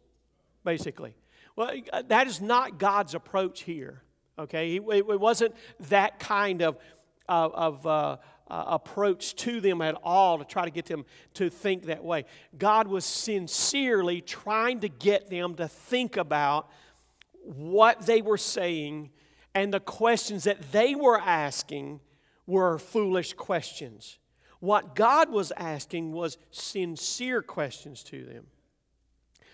basically. 0.65 1.15
Well, 1.55 1.71
that 2.07 2.27
is 2.27 2.41
not 2.41 2.77
God's 2.77 3.15
approach 3.15 3.61
here. 3.61 4.03
Okay? 4.37 4.75
It, 4.75 5.19
wasn't 5.19 5.55
that 5.89 6.19
kind 6.19 6.61
of, 6.61 6.77
of, 7.29 7.53
of 7.53 7.87
uh, 7.87 8.17
uh, 8.51 8.65
approach 8.67 9.33
to 9.37 9.61
them 9.61 9.81
at 9.81 9.95
all 10.03 10.37
to 10.37 10.43
try 10.43 10.65
to 10.65 10.71
get 10.71 10.85
them 10.85 11.05
to 11.33 11.49
think 11.49 11.85
that 11.85 12.03
way. 12.03 12.25
God 12.57 12.87
was 12.87 13.05
sincerely 13.05 14.19
trying 14.19 14.81
to 14.81 14.89
get 14.89 15.29
them 15.29 15.55
to 15.55 15.69
think 15.69 16.17
about 16.17 16.69
what 17.43 18.05
they 18.05 18.21
were 18.21 18.37
saying 18.37 19.09
and 19.55 19.73
the 19.73 19.79
questions 19.79 20.43
that 20.43 20.73
they 20.73 20.95
were 20.95 21.19
asking 21.19 22.01
were 22.45 22.77
foolish 22.77 23.33
questions. 23.33 24.19
What 24.59 24.95
God 24.95 25.29
was 25.29 25.53
asking 25.55 26.11
was 26.11 26.37
sincere 26.51 27.41
questions 27.41 28.03
to 28.03 28.25
them. 28.25 28.47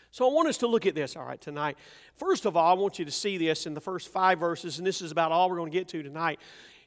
So 0.09 0.27
I 0.27 0.33
want 0.33 0.49
us 0.49 0.57
to 0.57 0.67
look 0.67 0.87
at 0.87 0.95
this, 0.95 1.15
all 1.15 1.23
right, 1.23 1.39
tonight. 1.39 1.77
First 2.15 2.45
of 2.45 2.57
all, 2.57 2.71
I 2.71 2.73
want 2.73 2.97
you 2.97 3.05
to 3.05 3.11
see 3.11 3.37
this 3.37 3.67
in 3.67 3.75
the 3.75 3.81
first 3.81 4.07
five 4.07 4.39
verses, 4.39 4.79
and 4.79 4.87
this 4.87 5.03
is 5.03 5.11
about 5.11 5.31
all 5.31 5.49
we're 5.49 5.57
going 5.57 5.71
to 5.71 5.77
get 5.77 5.87
to 5.89 6.01
tonight 6.01 6.39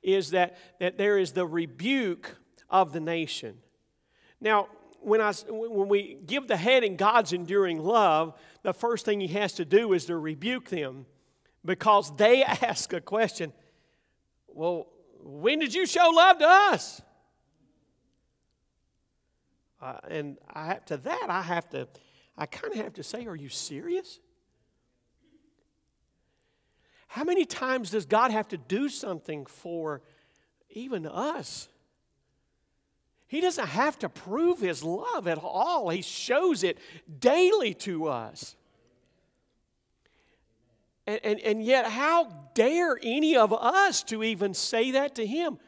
is 0.02 0.30
that, 0.30 0.56
that 0.78 0.98
there 0.98 1.18
is 1.18 1.32
the 1.32 1.46
rebuke 1.46 2.36
of 2.68 2.92
the 2.92 3.00
nation. 3.00 3.58
Now, 4.40 4.68
when, 5.00 5.20
I, 5.20 5.32
when 5.48 5.88
we 5.88 6.18
give 6.26 6.46
the 6.46 6.56
heading 6.56 6.96
God's 6.96 7.32
enduring 7.32 7.78
love, 7.78 8.34
the 8.62 8.72
first 8.72 9.04
thing 9.04 9.20
he 9.20 9.28
has 9.28 9.52
to 9.54 9.64
do 9.64 9.92
is 9.92 10.06
to 10.06 10.16
rebuke 10.16 10.68
them 10.68 11.06
because 11.64 12.14
they 12.16 12.42
ask 12.62 12.92
a 12.92 13.00
question 13.00 13.52
Well, 14.48 14.88
when 15.22 15.58
did 15.58 15.74
you 15.74 15.86
show 15.86 16.10
love 16.10 16.38
to 16.38 16.46
us? 16.46 17.02
Uh, 19.80 19.98
and 20.08 20.36
I, 20.52 20.74
to 20.86 20.98
that, 20.98 21.26
I 21.28 21.40
have 21.42 21.68
to, 21.70 21.88
I 22.36 22.46
kind 22.46 22.74
of 22.74 22.80
have 22.80 22.94
to 22.94 23.02
say, 23.02 23.26
Are 23.26 23.36
you 23.36 23.48
serious? 23.48 24.20
How 27.10 27.24
many 27.24 27.44
times 27.44 27.90
does 27.90 28.06
God 28.06 28.30
have 28.30 28.46
to 28.48 28.56
do 28.56 28.88
something 28.88 29.44
for 29.44 30.00
even 30.70 31.06
us? 31.06 31.68
He 33.26 33.40
doesn't 33.40 33.66
have 33.66 33.98
to 33.98 34.08
prove 34.08 34.60
his 34.60 34.84
love 34.84 35.26
at 35.26 35.36
all. 35.36 35.88
He 35.90 36.02
shows 36.02 36.62
it 36.62 36.78
daily 37.18 37.74
to 37.74 38.06
us. 38.06 38.54
And, 41.04 41.18
and, 41.24 41.40
and 41.40 41.64
yet, 41.64 41.86
how 41.86 42.28
dare 42.54 42.96
any 43.02 43.36
of 43.36 43.52
us 43.52 44.04
to 44.04 44.22
even 44.22 44.54
say 44.54 44.92
that 44.92 45.16
to 45.16 45.26
him? 45.26 45.58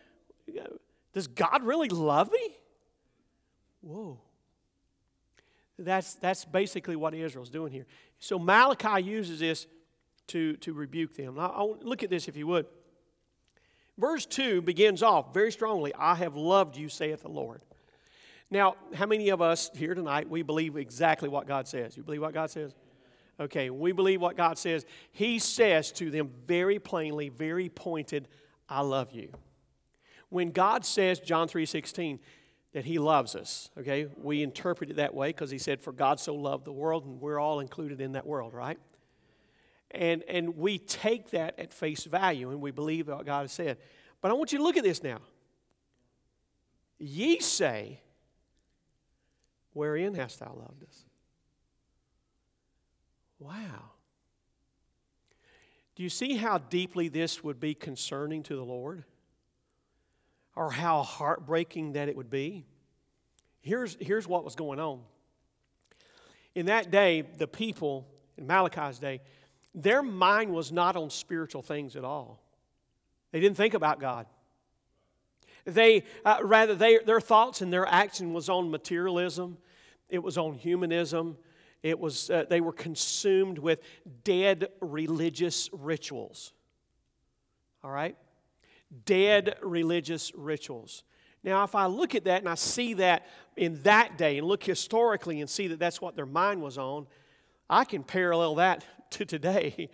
Does 1.13 1.27
God 1.27 1.65
really 1.65 1.89
love 1.89 2.31
me? 2.31 2.57
Whoa. 3.81 4.21
That's, 5.77 6.15
that's 6.15 6.45
basically 6.45 6.95
what 6.95 7.15
Israel's 7.15 7.51
doing 7.51 7.73
here. 7.73 7.87
So 8.21 8.39
Malachi 8.39 9.03
uses 9.03 9.41
this 9.41 9.67
to, 10.29 10.57
to 10.57 10.73
rebuke 10.73 11.15
them. 11.15 11.39
I, 11.39 11.63
look 11.63 12.03
at 12.03 12.11
this 12.11 12.29
if 12.29 12.37
you 12.37 12.47
would. 12.47 12.67
Verse 13.99 14.27
2 14.27 14.63
begins 14.63 15.03
off 15.03 15.35
very 15.35 15.53
strongly 15.53 15.95
I 15.95 16.15
have 16.17 16.35
loved 16.35 16.77
you, 16.77 16.89
saith 16.89 17.23
the 17.23 17.29
Lord. 17.29 17.63
Now, 18.51 18.77
how 18.95 19.07
many 19.07 19.31
of 19.31 19.41
us 19.41 19.71
here 19.75 19.95
tonight, 19.95 20.29
we 20.29 20.43
believe 20.43 20.77
exactly 20.77 21.29
what 21.29 21.47
God 21.47 21.67
says? 21.67 21.97
You 21.97 22.03
believe 22.03 22.21
what 22.21 22.35
God 22.35 22.51
says? 22.51 22.75
Okay, 23.41 23.71
we 23.71 23.93
believe 23.93 24.21
what 24.21 24.37
God 24.37 24.59
says. 24.59 24.85
He 25.11 25.39
says 25.39 25.91
to 25.93 26.11
them 26.11 26.29
very 26.47 26.79
plainly, 26.79 27.31
very 27.31 27.69
pointed, 27.69 28.29
I 28.69 28.83
love 28.83 29.13
you. 29.13 29.33
When 30.29 30.51
God 30.51 30.85
says, 30.85 31.19
John 31.19 31.49
3 31.49 31.65
16, 31.65 32.19
that 32.73 32.85
He 32.85 32.99
loves 32.99 33.35
us, 33.35 33.71
okay, 33.79 34.07
we 34.17 34.43
interpret 34.43 34.91
it 34.91 34.97
that 34.97 35.15
way 35.15 35.29
because 35.29 35.51
He 35.51 35.59
said, 35.59 35.81
For 35.81 35.93
God 35.93 36.21
so 36.21 36.35
loved 36.35 36.65
the 36.65 36.73
world, 36.73 37.05
and 37.07 37.21
we're 37.21 37.39
all 37.39 37.61
included 37.61 38.01
in 38.01 38.13
that 38.13 38.27
world, 38.27 38.55
right? 38.55 38.79
And, 39.93 40.23
and 40.29 40.57
we 40.57 40.79
take 40.79 41.31
that 41.31 41.59
at 41.59 41.73
face 41.73 42.05
value 42.05 42.51
and 42.51 42.61
we 42.61 42.71
believe 42.71 43.09
what 43.09 43.27
God 43.27 43.43
has 43.43 43.53
said. 43.53 43.79
But 44.21 44.31
I 44.31 44.35
want 44.35 44.53
you 44.53 44.59
to 44.59 44.65
look 44.65 44.77
at 44.77 44.85
this 44.85 45.03
now. 45.03 45.19
Ye 46.99 47.41
say, 47.41 48.01
Wherein 49.75 50.15
hast 50.15 50.41
thou 50.41 50.55
loved 50.55 50.85
us? 50.85 51.05
Wow. 53.39 53.91
Do 55.95 56.03
you 56.03 56.09
see 56.09 56.37
how 56.37 56.59
deeply 56.59 57.09
this 57.09 57.43
would 57.43 57.59
be 57.59 57.75
concerning 57.75 58.43
to 58.45 58.57
the 58.57 58.65
Lord? 58.65 59.05
Or 60.55 60.71
how 60.71 61.03
heartbreaking 61.03 61.93
that 61.95 62.09
it 62.09 62.17
would 62.17 62.31
be? 62.31 62.67
Here's, 63.63 63.97
here's 64.01 64.29
what 64.29 64.45
was 64.45 64.55
going 64.55 64.79
on. 64.79 65.01
In 66.55 66.67
that 66.67 66.91
day, 66.91 67.23
the 67.23 67.47
people, 67.47 68.07
in 68.37 68.47
Malachi's 68.47 68.99
day, 68.99 69.23
their 69.75 70.03
mind 70.03 70.53
was 70.53 70.71
not 70.71 70.97
on 70.97 71.11
spiritual 71.11 71.63
things 71.63 71.97
at 71.97 72.05
all. 72.05 72.41
They 73.33 73.41
didn't 73.41 73.57
think 73.57 73.75
about 73.75 74.01
God. 74.01 74.27
They, 75.65 76.05
uh, 76.25 76.39
rather, 76.43 76.75
they, 76.75 76.99
their 76.99 77.21
thoughts 77.21 77.61
and 77.61 77.73
their 77.73 77.87
action 77.87 78.33
was 78.33 78.49
on 78.49 78.71
materialism. 78.71 79.57
It 80.09 80.23
was 80.23 80.37
on 80.37 80.55
humanism. 80.55 81.39
It 81.83 81.99
was, 81.99 82.31
uh, 82.31 82.45
they 82.49 82.61
were 82.61 82.73
consumed 82.73 83.59
with 83.59 83.81
dead 84.25 84.69
religious 84.81 85.71
rituals. 85.73 86.53
All 87.83 87.91
right? 87.91 88.17
Dead 89.05 89.57
religious 89.63 90.33
rituals. 90.35 91.05
Now, 91.45 91.65
if 91.65 91.75
I 91.75 91.87
look 91.87 92.15
at 92.15 92.25
that 92.25 92.41
and 92.41 92.49
I 92.49 92.55
see 92.55 92.95
that 92.95 93.27
in 93.57 93.83
that 93.83 94.17
day 94.19 94.39
and 94.39 94.47
look 94.47 94.63
historically 94.63 95.41
and 95.41 95.51
see 95.51 95.69
that 95.69 95.79
that's 95.79 96.01
what 96.01 96.15
their 96.15 96.27
mind 96.27 96.63
was 96.63 96.79
on, 96.79 97.07
I 97.69 97.85
can 97.85 98.05
parallel 98.05 98.57
that 98.57 98.85
to 99.13 99.25
today. 99.25 99.91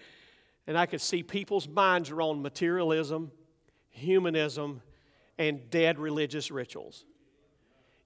And 0.67 0.77
I 0.77 0.87
could 0.87 1.01
see 1.01 1.23
people's 1.23 1.67
minds 1.67 2.11
are 2.11 2.21
on 2.21 2.43
materialism, 2.43 3.33
humanism, 3.89 4.83
and 5.39 5.71
dead 5.71 5.99
religious 5.99 6.51
rituals. 6.51 7.07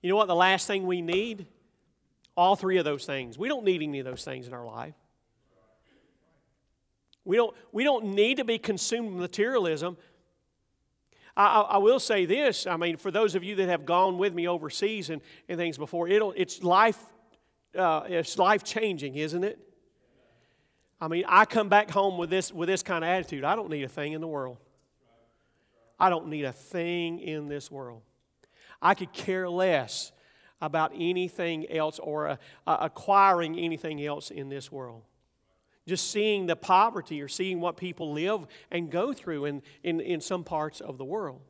You 0.01 0.11
know 0.11 0.17
what? 0.17 0.29
The 0.29 0.35
last 0.35 0.67
thing 0.67 0.87
we 0.87 1.03
need? 1.03 1.47
All 2.37 2.57
three 2.57 2.79
of 2.79 2.85
those 2.85 3.05
things. 3.05 3.37
We 3.37 3.49
don't 3.49 3.65
need 3.65 3.83
any 3.83 3.99
of 3.99 4.05
those 4.05 4.25
things 4.25 4.47
in 4.47 4.55
our 4.55 4.65
life. 4.65 4.95
We 7.25 7.37
don't, 7.37 7.55
we 7.73 7.85
don't 7.85 8.15
need 8.15 8.39
to 8.39 8.45
be 8.45 8.59
consumed 8.59 9.11
with 9.13 9.21
materialism. 9.21 9.97
I, 11.37 11.61
I, 11.63 11.79
will 11.79 12.01
say 12.01 12.27
this 12.27 12.67
I 12.67 12.77
mean, 12.77 12.97
for 12.97 13.11
those 13.11 13.35
of 13.35 13.43
you 13.43 13.57
that 13.57 13.69
have 13.69 13.87
gone 13.87 14.19
with 14.19 14.35
me 14.35 14.49
overseas 14.49 15.09
and, 15.09 15.23
and 15.49 15.59
things 15.59 15.79
before, 15.79 16.09
it'll, 16.09 16.33
it's 16.37 16.63
life, 16.63 16.99
uh, 17.77 18.03
it's 18.07 18.37
life 18.39 18.65
changing, 18.65 19.17
isn't 19.17 19.45
it? 19.45 19.59
I 21.03 21.09
mean, 21.09 21.25
I 21.27 21.47
come 21.47 21.69
back 21.69 21.91
home 21.91 22.17
with 22.17 22.31
this, 22.31 22.53
with 22.53 22.69
this 22.69 22.85
kind 22.85 23.03
of 23.03 23.11
attitude. 23.11 23.43
I 23.43 23.57
don't 23.57 23.69
need 23.69 23.83
a 23.83 23.89
thing 23.89 24.13
in 24.13 24.21
the 24.21 24.29
world. 24.29 24.59
I 25.99 26.09
don't 26.09 26.29
need 26.29 26.45
a 26.45 26.53
thing 26.53 27.19
in 27.19 27.49
this 27.49 27.73
world. 27.73 28.03
I 28.81 28.95
could 28.95 29.13
care 29.13 29.49
less 29.49 30.13
about 30.61 30.93
anything 30.95 31.69
else 31.73 31.99
or 31.99 32.29
uh, 32.29 32.37
uh, 32.69 32.77
acquiring 32.83 33.59
anything 33.59 34.05
else 34.05 34.31
in 34.31 34.49
this 34.49 34.71
world. 34.71 35.03
Just 35.89 36.13
seeing 36.13 36.47
the 36.47 36.55
poverty 36.55 37.21
or 37.21 37.27
seeing 37.27 37.61
what 37.61 37.77
people 37.77 38.13
live 38.13 38.47
and 38.71 38.89
go 38.89 39.13
through 39.13 39.47
in, 39.47 39.63
in, 39.83 40.01
in 40.01 40.21
some 40.21 40.45
parts 40.45 40.81
of 40.81 40.99
the 40.99 41.05
world. 41.05 41.41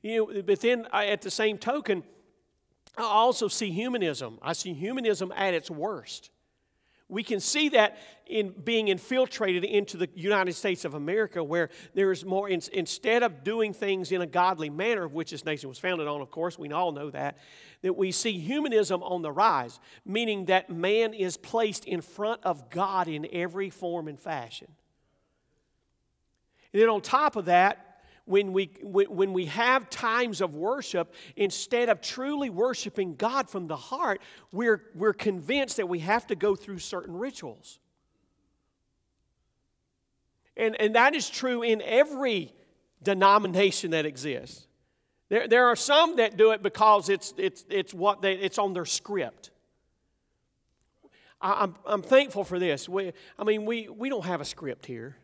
You 0.00 0.32
know, 0.32 0.42
but 0.42 0.60
then 0.60 0.86
I, 0.92 1.06
at 1.06 1.22
the 1.22 1.30
same 1.30 1.58
token, 1.58 2.04
I 2.96 3.02
also 3.02 3.48
see 3.48 3.72
humanism. 3.72 4.38
I 4.40 4.52
see 4.52 4.74
humanism 4.74 5.32
at 5.34 5.54
its 5.54 5.72
worst 5.72 6.30
We 7.14 7.22
can 7.22 7.38
see 7.38 7.68
that 7.70 7.96
in 8.26 8.50
being 8.50 8.88
infiltrated 8.88 9.62
into 9.62 9.96
the 9.96 10.08
United 10.16 10.54
States 10.54 10.84
of 10.84 10.94
America, 10.94 11.44
where 11.44 11.70
there 11.94 12.10
is 12.10 12.24
more, 12.24 12.48
in, 12.48 12.60
instead 12.72 13.22
of 13.22 13.44
doing 13.44 13.72
things 13.72 14.10
in 14.10 14.20
a 14.20 14.26
godly 14.26 14.68
manner, 14.68 15.04
of 15.04 15.14
which 15.14 15.30
this 15.30 15.44
nation 15.44 15.68
was 15.68 15.78
founded 15.78 16.08
on, 16.08 16.20
of 16.20 16.32
course, 16.32 16.58
we 16.58 16.72
all 16.72 16.90
know 16.90 17.10
that, 17.10 17.38
that 17.82 17.96
we 17.96 18.10
see 18.10 18.40
humanism 18.40 19.00
on 19.04 19.22
the 19.22 19.30
rise, 19.30 19.78
meaning 20.04 20.46
that 20.46 20.70
man 20.70 21.14
is 21.14 21.36
placed 21.36 21.84
in 21.84 22.00
front 22.00 22.42
of 22.42 22.68
God 22.68 23.06
in 23.06 23.28
every 23.32 23.70
form 23.70 24.08
and 24.08 24.18
fashion. 24.18 24.68
And 26.72 26.82
then 26.82 26.88
on 26.88 27.00
top 27.00 27.36
of 27.36 27.44
that, 27.44 27.93
when 28.26 28.52
we, 28.52 28.70
when 28.82 29.32
we 29.32 29.46
have 29.46 29.90
times 29.90 30.40
of 30.40 30.54
worship, 30.54 31.12
instead 31.36 31.88
of 31.88 32.00
truly 32.00 32.48
worshiping 32.48 33.16
God 33.16 33.50
from 33.50 33.66
the 33.66 33.76
heart, 33.76 34.20
we're, 34.50 34.82
we're 34.94 35.12
convinced 35.12 35.76
that 35.76 35.88
we 35.88 35.98
have 35.98 36.26
to 36.28 36.34
go 36.34 36.56
through 36.56 36.78
certain 36.78 37.16
rituals. 37.16 37.78
And, 40.56 40.80
and 40.80 40.94
that 40.94 41.14
is 41.14 41.28
true 41.28 41.62
in 41.62 41.82
every 41.82 42.52
denomination 43.02 43.90
that 43.90 44.06
exists. 44.06 44.66
There, 45.28 45.48
there 45.48 45.66
are 45.66 45.76
some 45.76 46.16
that 46.16 46.36
do 46.36 46.52
it 46.52 46.62
because 46.62 47.08
it's, 47.08 47.34
it's, 47.36 47.64
it's, 47.68 47.92
what 47.92 48.22
they, 48.22 48.34
it's 48.34 48.58
on 48.58 48.72
their 48.72 48.84
script. 48.84 49.50
I, 51.40 51.64
I'm, 51.64 51.74
I'm 51.84 52.02
thankful 52.02 52.44
for 52.44 52.58
this. 52.58 52.88
We, 52.88 53.12
I 53.38 53.44
mean, 53.44 53.66
we, 53.66 53.88
we 53.88 54.08
don't 54.08 54.24
have 54.24 54.40
a 54.40 54.44
script 54.44 54.86
here. 54.86 55.16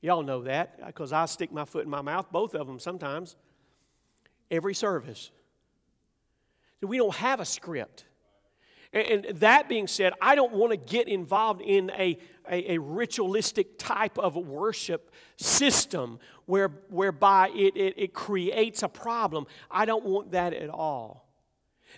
Y'all 0.00 0.22
know 0.22 0.42
that 0.42 0.84
because 0.86 1.12
I 1.12 1.26
stick 1.26 1.52
my 1.52 1.64
foot 1.64 1.84
in 1.84 1.90
my 1.90 2.00
mouth, 2.00 2.26
both 2.30 2.54
of 2.54 2.66
them 2.66 2.78
sometimes, 2.78 3.36
every 4.50 4.74
service. 4.74 5.30
So 6.80 6.86
we 6.86 6.96
don't 6.96 7.14
have 7.16 7.40
a 7.40 7.44
script. 7.44 8.04
And, 8.92 9.24
that 9.36 9.68
being 9.68 9.86
said, 9.86 10.14
I 10.20 10.34
don't 10.34 10.52
want 10.52 10.72
to 10.72 10.76
get 10.76 11.06
involved 11.06 11.60
in 11.60 11.90
a, 11.90 12.18
a, 12.50 12.72
a, 12.72 12.78
ritualistic 12.78 13.78
type 13.78 14.18
of 14.18 14.34
worship 14.34 15.12
system 15.36 16.18
where, 16.46 16.68
whereby 16.88 17.50
it, 17.54 17.76
it, 17.76 17.94
it 17.96 18.14
creates 18.14 18.82
a 18.82 18.88
problem. 18.88 19.46
I 19.70 19.84
don't 19.84 20.04
want 20.04 20.32
that 20.32 20.54
at 20.54 20.70
all. 20.70 21.29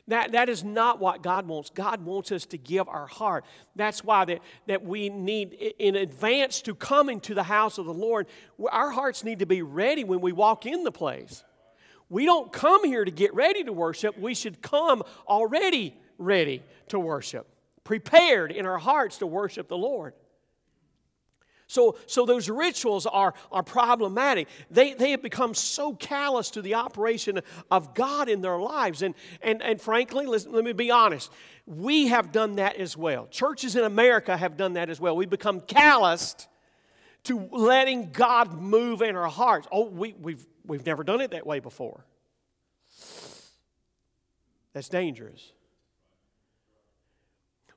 That, 0.08 0.32
that 0.32 0.48
is 0.48 0.64
not 0.64 1.00
what 1.00 1.22
God 1.22 1.46
wants. 1.46 1.70
God 1.70 2.04
wants 2.04 2.32
us 2.32 2.46
to 2.46 2.58
give 2.58 2.88
our 2.88 3.06
heart. 3.06 3.44
That's 3.76 4.02
why 4.02 4.24
that, 4.26 4.40
that 4.66 4.84
we 4.84 5.08
need, 5.08 5.52
in 5.78 5.96
advance 5.96 6.62
to 6.62 6.74
come 6.74 7.08
into 7.08 7.34
the 7.34 7.42
house 7.42 7.78
of 7.78 7.86
the 7.86 7.94
Lord, 7.94 8.26
our 8.70 8.90
hearts 8.90 9.24
need 9.24 9.38
to 9.40 9.46
be 9.46 9.62
ready 9.62 10.04
when 10.04 10.20
we 10.20 10.32
walk 10.32 10.66
in 10.66 10.84
the 10.84 10.92
place. 10.92 11.44
We 12.08 12.26
don't 12.26 12.52
come 12.52 12.84
here 12.84 13.04
to 13.04 13.10
get 13.10 13.34
ready 13.34 13.64
to 13.64 13.72
worship. 13.72 14.18
We 14.18 14.34
should 14.34 14.60
come 14.60 15.02
already 15.26 15.96
ready 16.18 16.62
to 16.88 16.98
worship, 16.98 17.46
prepared 17.84 18.52
in 18.52 18.66
our 18.66 18.78
hearts 18.78 19.18
to 19.18 19.26
worship 19.26 19.68
the 19.68 19.78
Lord. 19.78 20.14
So, 21.72 21.96
so 22.06 22.26
those 22.26 22.50
rituals 22.50 23.06
are, 23.06 23.32
are 23.50 23.62
problematic. 23.62 24.48
They, 24.70 24.92
they 24.92 25.12
have 25.12 25.22
become 25.22 25.54
so 25.54 25.94
callous 25.94 26.50
to 26.50 26.60
the 26.60 26.74
operation 26.74 27.40
of 27.70 27.94
God 27.94 28.28
in 28.28 28.42
their 28.42 28.58
lives. 28.58 29.00
And, 29.00 29.14
and, 29.40 29.62
and 29.62 29.80
frankly, 29.80 30.26
let 30.26 30.52
let 30.52 30.64
me 30.64 30.74
be 30.74 30.90
honest, 30.90 31.32
we 31.64 32.08
have 32.08 32.30
done 32.30 32.56
that 32.56 32.76
as 32.76 32.94
well. 32.94 33.26
Churches 33.28 33.74
in 33.74 33.84
America 33.84 34.36
have 34.36 34.58
done 34.58 34.74
that 34.74 34.90
as 34.90 35.00
well. 35.00 35.16
We've 35.16 35.30
become 35.30 35.62
calloused 35.62 36.46
to 37.24 37.48
letting 37.50 38.10
God 38.10 38.52
move 38.52 39.00
in 39.00 39.16
our 39.16 39.30
hearts. 39.30 39.66
Oh, 39.72 39.88
we, 39.88 40.14
we've, 40.20 40.44
we've 40.66 40.84
never 40.84 41.02
done 41.02 41.22
it 41.22 41.30
that 41.30 41.46
way 41.46 41.60
before. 41.60 42.04
That's 44.74 44.90
dangerous 44.90 45.52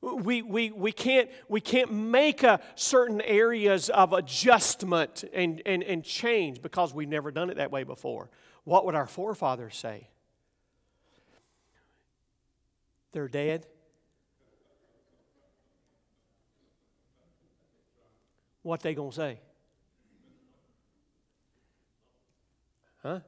we, 0.01 0.41
we, 0.41 0.71
we, 0.71 0.91
can't, 0.91 1.29
we 1.47 1.61
can't 1.61 1.91
make 1.91 2.43
a 2.43 2.59
certain 2.75 3.21
areas 3.21 3.89
of 3.89 4.13
adjustment 4.13 5.23
and, 5.33 5.61
and, 5.65 5.83
and 5.83 6.03
change 6.03 6.61
because 6.61 6.93
we've 6.93 7.09
never 7.09 7.31
done 7.31 7.49
it 7.49 7.57
that 7.57 7.71
way 7.71 7.83
before. 7.83 8.29
What 8.63 8.85
would 8.85 8.95
our 8.95 9.07
forefathers 9.07 9.75
say? 9.75 10.09
They're 13.11 13.27
dead. 13.27 13.65
What 18.61 18.81
they 18.81 18.95
gonna 18.95 19.11
say? 19.11 19.39
Huh? 23.03 23.19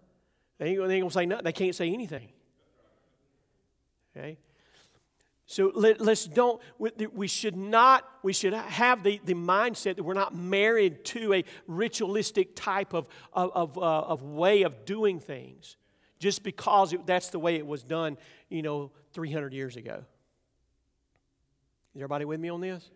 They 0.58 0.70
ain't, 0.70 0.88
they 0.88 0.96
ain't 0.96 1.04
gonna 1.04 1.12
say 1.12 1.26
nothing. 1.28 1.46
They 1.46 1.52
can't 1.52 1.76
say 1.76 1.94
anything. 1.94 2.30
Okay? 4.18 4.40
So 5.50 5.72
let, 5.74 6.02
us 6.02 6.26
don't, 6.26 6.62
we 6.78 7.28
should 7.28 7.56
not, 7.56 8.06
we 8.22 8.34
should 8.34 8.52
have 8.52 9.02
the, 9.02 9.22
the 9.24 9.34
mindset 9.34 9.96
that 9.96 10.04
we're 10.04 10.14
not 10.14 10.36
married 10.36 11.06
to 11.06 11.36
a 11.36 11.46
ritualistic 11.68 12.54
type 12.54 12.94
of, 12.94 13.08
of, 13.32 13.52
of, 13.56 13.78
uh, 13.78 13.82
of 13.82 14.24
way 14.24 14.64
of 14.64 14.84
doing 14.84 15.22
things 15.22 15.78
just 16.20 16.44
because 16.44 16.92
it, 16.92 17.08
that's 17.08 17.30
the 17.30 17.40
way 17.40 17.56
it 17.56 17.66
was 17.66 17.82
done, 17.82 18.18
you 18.50 18.62
know, 18.62 18.92
300 19.14 19.54
years 19.54 19.78
ago. 19.78 20.04
Is 21.96 22.02
everybody 22.02 22.26
with 22.26 22.42
me 22.42 22.50
on 22.50 22.60
this? 22.60 22.92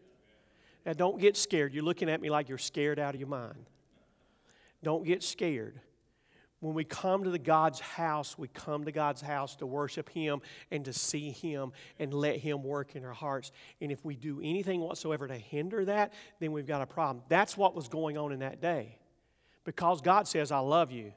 Now, 0.86 0.92
don't 0.92 1.20
get 1.22 1.38
scared. 1.38 1.74
You're 1.74 1.86
looking 1.86 2.10
at 2.10 2.20
me 2.20 2.30
like 2.30 2.50
you're 2.50 2.58
scared 2.58 3.00
out 3.00 3.14
of 3.14 3.22
your 3.22 3.30
mind. 3.30 3.66
Don't 4.84 5.06
get 5.06 5.24
scared. 5.24 5.80
When 6.62 6.76
we 6.76 6.84
come 6.84 7.24
to 7.24 7.32
the 7.32 7.40
God's 7.40 7.80
house, 7.80 8.38
we 8.38 8.48
come 8.48 8.86
to 8.86 8.92
God's 8.92 9.22
house 9.22 9.56
to 9.58 9.66
worship 9.66 10.10
Him 10.10 10.42
and 10.70 10.86
to 10.86 10.94
see 10.94 11.32
Him 11.32 11.74
and 11.98 12.14
let 12.14 12.38
Him 12.38 12.64
work 12.64 12.96
in 12.96 13.04
our 13.04 13.14
hearts. 13.14 13.52
And 13.82 13.92
if 13.92 14.06
we 14.06 14.16
do 14.16 14.40
anything 14.44 14.80
whatsoever 14.80 15.28
to 15.28 15.36
hinder 15.36 15.84
that, 15.86 16.14
then 16.40 16.52
we've 16.52 16.68
got 16.68 16.84
a 16.84 16.86
problem. 16.86 17.26
That's 17.30 17.58
what 17.58 17.76
was 17.76 17.88
going 17.88 18.16
on 18.16 18.32
in 18.32 18.40
that 18.40 18.62
day. 18.62 19.00
Because 19.66 20.02
God 20.02 20.28
says, 20.28 20.52
I 20.52 20.60
love 20.60 20.92
you. 20.92 21.14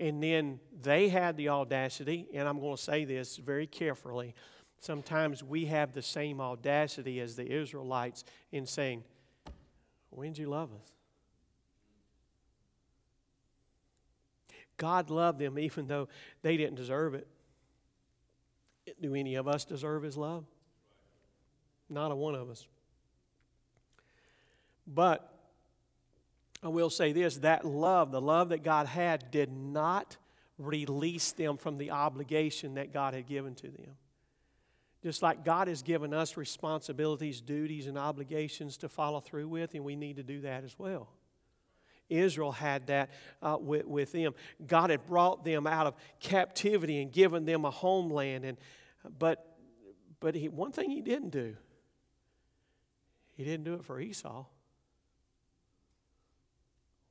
And 0.00 0.20
then 0.20 0.58
they 0.80 1.08
had 1.08 1.36
the 1.36 1.48
audacity, 1.48 2.26
and 2.34 2.48
I'm 2.48 2.58
going 2.58 2.76
to 2.76 2.82
say 2.82 3.04
this 3.04 3.36
very 3.36 3.68
carefully. 3.68 4.34
Sometimes 4.80 5.44
we 5.44 5.66
have 5.66 5.92
the 5.92 6.02
same 6.02 6.40
audacity 6.40 7.20
as 7.20 7.36
the 7.36 7.48
Israelites 7.48 8.24
in 8.50 8.66
saying, 8.66 9.04
When 10.10 10.32
did 10.32 10.38
you 10.38 10.48
love 10.48 10.70
us? 10.72 10.97
God 14.78 15.10
loved 15.10 15.38
them 15.38 15.58
even 15.58 15.86
though 15.86 16.08
they 16.42 16.56
didn't 16.56 16.76
deserve 16.76 17.14
it. 17.14 17.26
Do 19.00 19.14
any 19.14 19.34
of 19.34 19.46
us 19.46 19.64
deserve 19.64 20.02
His 20.02 20.16
love? 20.16 20.44
Not 21.90 22.10
a 22.10 22.16
one 22.16 22.34
of 22.34 22.48
us. 22.48 22.66
But 24.86 25.30
I 26.62 26.68
will 26.68 26.90
say 26.90 27.12
this 27.12 27.36
that 27.38 27.64
love, 27.64 28.10
the 28.10 28.20
love 28.20 28.48
that 28.48 28.62
God 28.62 28.86
had, 28.86 29.30
did 29.30 29.52
not 29.52 30.16
release 30.58 31.32
them 31.32 31.56
from 31.56 31.78
the 31.78 31.90
obligation 31.90 32.74
that 32.74 32.92
God 32.92 33.14
had 33.14 33.26
given 33.26 33.54
to 33.56 33.68
them. 33.68 33.96
Just 35.02 35.22
like 35.22 35.44
God 35.44 35.68
has 35.68 35.82
given 35.82 36.12
us 36.12 36.36
responsibilities, 36.36 37.40
duties, 37.40 37.86
and 37.86 37.96
obligations 37.96 38.76
to 38.78 38.88
follow 38.88 39.20
through 39.20 39.46
with, 39.46 39.74
and 39.74 39.84
we 39.84 39.94
need 39.94 40.16
to 40.16 40.24
do 40.24 40.40
that 40.40 40.64
as 40.64 40.76
well. 40.76 41.08
Israel 42.08 42.52
had 42.52 42.86
that 42.86 43.10
uh, 43.42 43.56
with, 43.60 43.86
with 43.86 44.12
them. 44.12 44.34
God 44.66 44.90
had 44.90 45.06
brought 45.06 45.44
them 45.44 45.66
out 45.66 45.86
of 45.86 45.94
captivity 46.20 47.02
and 47.02 47.12
given 47.12 47.44
them 47.44 47.64
a 47.64 47.70
homeland. 47.70 48.44
And, 48.44 48.58
but 49.18 49.48
but 50.20 50.34
he, 50.34 50.48
one 50.48 50.72
thing 50.72 50.90
he 50.90 51.00
didn't 51.00 51.30
do, 51.30 51.56
he 53.36 53.44
didn't 53.44 53.64
do 53.64 53.74
it 53.74 53.84
for 53.84 54.00
Esau. 54.00 54.44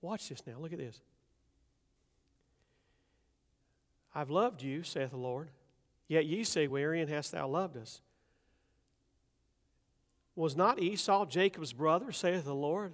Watch 0.01 0.29
this 0.29 0.45
now. 0.45 0.57
Look 0.59 0.73
at 0.73 0.79
this. 0.79 0.99
I've 4.13 4.29
loved 4.29 4.61
you, 4.61 4.83
saith 4.83 5.11
the 5.11 5.17
Lord. 5.17 5.49
Yet 6.07 6.25
ye 6.25 6.43
say, 6.43 6.67
Wherein 6.67 7.07
hast 7.07 7.31
thou 7.31 7.47
loved 7.47 7.77
us? 7.77 8.01
Was 10.35 10.55
not 10.55 10.79
Esau 10.79 11.25
Jacob's 11.25 11.73
brother, 11.73 12.11
saith 12.11 12.45
the 12.45 12.53
Lord? 12.53 12.93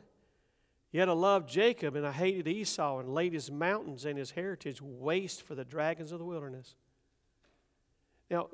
Yet 0.93 1.09
I 1.09 1.13
loved 1.13 1.49
Jacob 1.49 1.95
and 1.95 2.05
I 2.05 2.11
hated 2.11 2.47
Esau 2.47 2.99
and 2.99 3.09
laid 3.09 3.33
his 3.33 3.51
mountains 3.51 4.05
and 4.05 4.15
his 4.15 4.31
heritage 4.31 4.79
waste 4.79 5.41
for 5.41 5.55
the 5.55 5.65
dragons 5.65 6.11
of 6.11 6.19
the 6.19 6.25
wilderness. 6.25 6.75
Now, 8.29 8.49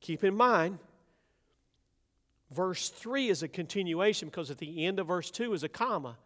keep 0.00 0.24
in 0.24 0.34
mind, 0.34 0.78
verse 2.50 2.88
3 2.88 3.28
is 3.28 3.42
a 3.42 3.48
continuation 3.48 4.28
because 4.28 4.50
at 4.50 4.56
the 4.56 4.86
end 4.86 4.98
of 4.98 5.08
verse 5.08 5.30
2 5.30 5.52
is 5.52 5.62
a 5.62 5.68
comma. 5.68 6.16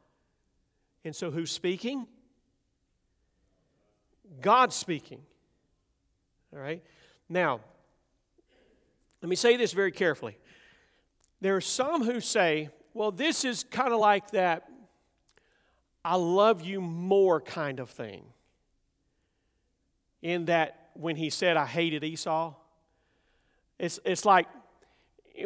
And 1.05 1.15
so 1.15 1.33
who's 1.33 1.51
speaking? 1.51 2.07
God 4.41 4.73
speaking. 4.73 5.23
All 6.53 6.61
right? 6.61 6.85
Now, 7.29 7.61
let 9.23 9.29
me 9.29 9.37
say 9.37 9.57
this 9.57 9.73
very 9.73 9.91
carefully. 9.91 10.39
There 11.41 11.57
are 11.57 11.61
some 11.61 12.05
who 12.05 12.21
say, 12.21 12.71
well, 12.95 13.11
this 13.11 13.45
is 13.45 13.65
kind 13.65 13.93
of 13.93 13.99
like 13.99 14.31
that 14.31 14.71
I 16.07 16.15
love 16.15 16.63
you 16.63 16.81
more 16.81 17.41
kind 17.41 17.81
of 17.81 17.91
thing. 17.91 18.23
In 20.23 20.45
that, 20.45 20.91
when 20.95 21.17
he 21.17 21.31
said, 21.31 21.57
I 21.57 21.67
hated 21.67 22.05
Esau, 22.05 22.55
it's, 23.81 23.99
it's 24.05 24.25
like 24.25 24.47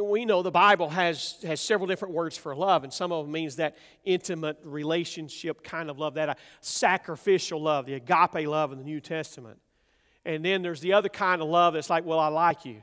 we 0.03 0.27
know 0.27 0.43
the 0.43 0.51
Bible 0.51 0.91
has, 0.91 1.37
has 1.45 1.63
several 1.63 1.87
different 1.87 2.13
words 2.13 2.37
for 2.37 2.55
love, 2.55 2.85
and 2.85 2.93
some 2.93 3.11
of 3.11 3.25
them 3.25 3.33
means 3.33 3.57
that 3.57 3.75
intimate 4.05 4.59
relationship 4.63 5.65
kind 5.65 5.89
of 5.89 5.99
love, 5.99 6.13
that 6.15 6.29
uh, 6.29 6.35
sacrificial 6.61 7.63
love, 7.63 7.87
the 7.87 7.95
agape 7.95 8.47
love 8.47 8.71
in 8.71 8.79
the 8.79 8.85
New 8.85 9.01
Testament. 9.01 9.59
And 10.27 10.45
then 10.45 10.61
there's 10.61 10.81
the 10.81 10.93
other 10.93 11.09
kind 11.09 11.41
of 11.41 11.49
love 11.49 11.73
that's 11.73 11.89
like, 11.89 12.05
well, 12.05 12.19
I 12.19 12.29
like 12.29 12.67
you. 12.67 12.83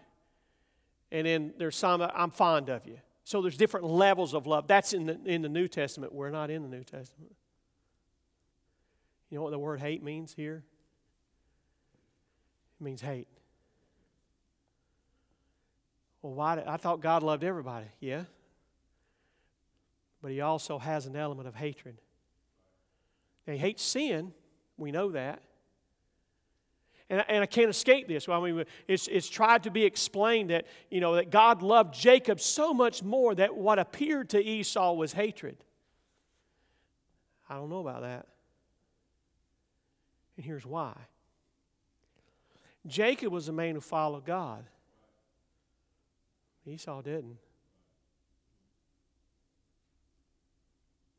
And 1.12 1.28
then 1.28 1.54
there's 1.60 1.76
some, 1.76 2.02
I'm 2.02 2.32
fond 2.32 2.70
of 2.70 2.88
you. 2.88 2.98
So 3.24 3.44
there's 3.44 3.56
different 3.56 3.86
levels 3.86 4.34
of 4.34 4.48
love. 4.48 4.66
That's 4.66 4.94
in 4.94 5.06
the, 5.06 5.20
in 5.26 5.44
the 5.44 5.50
New 5.50 5.68
Testament. 5.68 6.12
We're 6.12 6.32
not 6.32 6.50
in 6.50 6.63
the 6.63 6.70
New 6.70 6.84
Testament. 6.84 7.36
You 9.30 9.38
know 9.38 9.44
what 9.44 9.52
the 9.52 9.60
word 9.60 9.80
hate 9.80 10.04
means 10.04 10.34
here? 10.34 10.63
It 12.80 12.84
means 12.84 13.02
hate. 13.02 13.28
Well, 16.22 16.34
why? 16.34 16.56
Did, 16.56 16.68
I 16.68 16.78
thought 16.78 17.02
God 17.02 17.24
loved 17.24 17.44
everybody. 17.44 17.88
Yeah. 18.00 18.24
But 20.22 20.32
He 20.32 20.42
also 20.42 20.80
has 20.80 21.06
an 21.06 21.16
element 21.16 21.48
of 21.48 21.56
hatred. 21.56 22.00
Now, 23.46 23.54
He 23.54 23.60
hates 23.60 23.84
sin. 23.84 24.34
We 24.78 24.92
know 24.92 25.12
that. 25.12 25.42
And, 27.10 27.24
and 27.28 27.42
I 27.42 27.46
can't 27.46 27.70
escape 27.70 28.08
this. 28.08 28.28
Well, 28.28 28.44
I 28.44 28.52
mean, 28.52 28.66
it's, 28.88 29.08
it's 29.08 29.30
tried 29.30 29.63
to 29.63 29.72
be 29.72 29.86
explained 29.86 30.50
that, 30.50 30.66
you 30.90 31.00
know, 31.00 31.16
that 31.16 31.30
God 31.30 31.62
loved 31.62 31.94
Jacob 31.94 32.40
so 32.42 32.74
much 32.74 33.02
more 33.02 33.34
that 33.36 33.56
what 33.56 33.80
appeared 33.80 34.30
to 34.32 34.44
Esau 34.44 34.94
was 34.94 35.13
hatred. 35.13 35.58
I 37.50 37.56
don't 37.56 37.70
know 37.70 37.80
about 37.80 38.02
that. 38.02 38.26
And 40.38 40.45
here's 40.45 40.65
why 40.65 40.93
Jacob 42.86 43.34
was 43.34 43.50
a 43.50 43.54
man 43.54 43.76
who 43.76 43.82
followed 43.82 44.26
God, 44.26 44.63
Esau 46.65 47.02
didn't. 47.02 47.38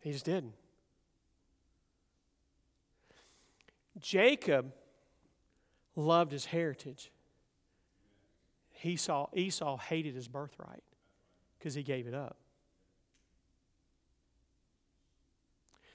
He 0.00 0.12
just 0.12 0.24
didn't. 0.24 0.54
Jacob 3.98 4.72
loved 5.96 6.30
his 6.30 6.46
heritage. 6.46 7.10
He 8.70 8.96
saw, 8.96 9.26
Esau 9.34 9.76
hated 9.76 10.14
his 10.14 10.28
birthright 10.28 10.84
because 11.58 11.74
he 11.74 11.82
gave 11.82 12.06
it 12.06 12.14
up. 12.14 12.36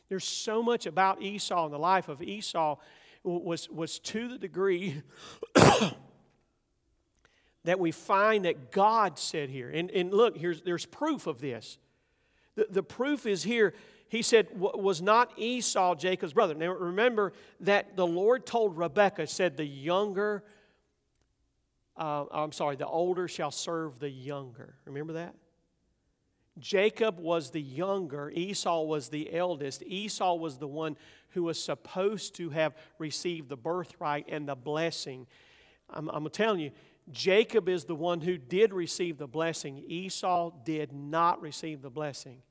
There's 0.10 0.26
so 0.26 0.62
much 0.62 0.86
about 0.86 1.22
Esau 1.22 1.66
and 1.66 1.74
the 1.74 1.80
life 1.80 2.10
of 2.10 2.22
Esau 2.22 2.78
was, 3.24 3.70
was 3.70 4.00
to 4.00 4.28
the 4.28 4.38
degree 4.38 5.02
that 7.64 7.80
we 7.80 7.92
find 7.92 8.46
that 8.46 8.72
God 8.72 9.18
said 9.18 9.50
here. 9.50 9.70
And, 9.70 9.90
and 9.92 10.14
look, 10.14 10.38
here's, 10.38 10.62
there's 10.62 10.86
proof 10.86 11.28
of 11.28 11.40
this. 11.40 11.78
The, 12.56 12.68
the 12.70 12.84
proof 12.84 13.26
is 13.26 13.44
here 13.44 13.74
he 14.14 14.22
said, 14.22 14.50
was 14.54 15.02
not 15.02 15.32
Esau 15.38 15.96
Jacob's 15.96 16.34
brother. 16.34 16.54
Now 16.54 16.72
remember 16.74 17.34
that 17.62 17.96
the 17.96 18.06
Lord 18.06 18.46
told 18.46 18.78
Rebekah, 18.78 19.26
said, 19.26 19.58
the 19.58 19.66
younger, 19.66 20.44
uh, 21.98 22.26
I'm 22.32 22.52
sorry, 22.52 22.76
the 22.76 22.86
older 22.86 23.28
shall 23.28 23.50
serve 23.50 23.98
the 23.98 24.12
younger. 24.12 24.76
Remember 24.86 25.14
that? 25.14 25.34
Jacob 26.60 27.20
was 27.20 27.50
the 27.50 27.60
younger, 27.60 28.30
Esau 28.30 28.84
was 28.84 29.10
the 29.10 29.34
eldest. 29.34 29.82
Esau 29.82 30.36
was 30.36 30.60
the 30.60 30.68
one 30.68 30.96
who 31.34 31.44
was 31.44 31.64
supposed 31.64 32.36
to 32.36 32.50
have 32.50 32.76
received 32.98 33.50
the 33.50 33.58
birthright 33.58 34.26
and 34.30 34.48
the 34.48 34.56
blessing. 34.56 35.28
I'm, 35.90 36.10
I'm 36.10 36.30
telling 36.30 36.60
you, 36.60 36.72
Jacob 37.12 37.68
is 37.68 37.86
the 37.86 37.96
one 37.96 38.22
who 38.22 38.38
did 38.38 38.74
receive 38.74 39.18
the 39.18 39.28
blessing. 39.28 39.84
Esau 39.88 40.52
did 40.64 40.94
not 40.94 41.42
receive 41.42 41.82
the 41.82 41.90
blessing 41.90 42.42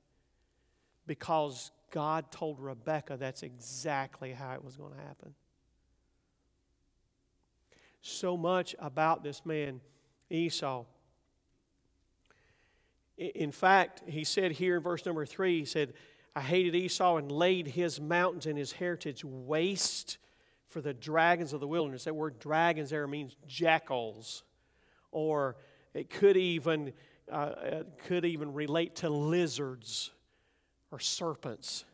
because 1.07 1.71
God 1.90 2.31
told 2.31 2.61
Rebekah 2.61 3.16
that's 3.16 3.42
exactly 3.42 4.33
how 4.33 4.53
it 4.55 4.64
was 4.64 4.77
going 4.77 4.92
to 4.92 5.01
happen. 5.01 5.35
So 8.03 8.37
much 8.37 8.75
about 8.79 9.23
this 9.23 9.47
man, 9.47 9.81
Esau. 10.29 10.85
In 13.16 13.53
fact, 13.53 14.03
he 14.07 14.25
said 14.25 14.53
here 14.53 14.77
in 14.77 14.83
verse 14.83 15.07
number 15.07 15.25
three, 15.25 15.61
he 15.61 15.64
said, 15.64 15.95
I 16.35 16.40
hated 16.40 16.75
Esau 16.75 17.16
and 17.16 17.31
laid 17.31 17.66
his 17.68 18.01
mountains 18.01 18.47
and 18.47 18.57
his 18.57 18.73
heritage 18.73 19.25
waste 19.25 20.18
for 20.66 20.81
the 20.81 20.95
dragons 20.95 21.53
of 21.53 21.61
the 21.61 21.66
wilderness. 21.66 22.05
That 22.05 22.14
word 22.14 22.38
dragons 22.38 22.90
there 22.90 23.07
means 23.07 23.37
jackals, 23.47 24.42
or 25.11 25.57
it 25.92 26.09
could 26.09 26.38
even, 26.38 26.95
uh, 27.31 27.83
could 28.07 28.25
even 28.25 28.55
relate 28.55 28.97
to 28.97 29.11
lizards 29.11 30.11
or 30.90 30.99
serpents. 30.99 31.85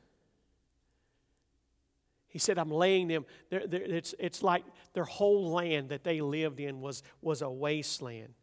He 2.28 2.38
said, 2.38 2.58
I'm 2.58 2.70
laying 2.70 3.08
them, 3.08 3.24
they're, 3.50 3.66
they're, 3.66 3.82
it's, 3.82 4.14
it's 4.18 4.42
like 4.42 4.64
their 4.92 5.04
whole 5.04 5.50
land 5.50 5.88
that 5.88 6.04
they 6.04 6.20
lived 6.20 6.60
in 6.60 6.80
was, 6.80 7.02
was 7.20 7.42
a 7.42 7.50
wasteland. 7.50 8.34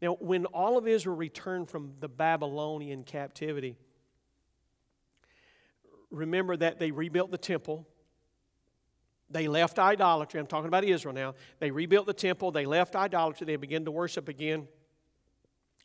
Now, 0.00 0.14
when 0.20 0.46
all 0.46 0.78
of 0.78 0.88
Israel 0.88 1.16
returned 1.16 1.68
from 1.68 1.92
the 2.00 2.08
Babylonian 2.08 3.04
captivity, 3.04 3.76
remember 6.12 6.56
that 6.56 6.78
they 6.78 6.90
rebuilt 6.90 7.30
the 7.30 7.38
temple. 7.38 7.86
They 9.30 9.48
left 9.48 9.78
idolatry. 9.78 10.38
I'm 10.38 10.46
talking 10.46 10.68
about 10.68 10.84
Israel 10.84 11.14
now. 11.14 11.34
They 11.58 11.70
rebuilt 11.70 12.06
the 12.06 12.12
temple. 12.12 12.52
They 12.52 12.66
left 12.66 12.94
idolatry. 12.94 13.46
They 13.46 13.56
began 13.56 13.84
to 13.86 13.90
worship 13.90 14.28
again. 14.28 14.68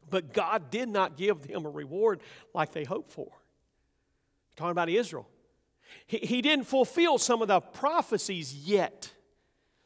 But 0.09 0.33
God 0.33 0.69
did 0.69 0.89
not 0.89 1.17
give 1.17 1.47
them 1.47 1.65
a 1.65 1.69
reward 1.69 2.21
like 2.53 2.73
they 2.73 2.83
hoped 2.83 3.11
for 3.11 3.31
talking 4.57 4.71
about 4.71 4.89
Israel. 4.89 5.29
He, 6.05 6.17
he 6.17 6.41
didn't 6.41 6.65
fulfill 6.65 7.17
some 7.17 7.41
of 7.41 7.47
the 7.47 7.61
prophecies 7.61 8.53
yet. 8.53 9.11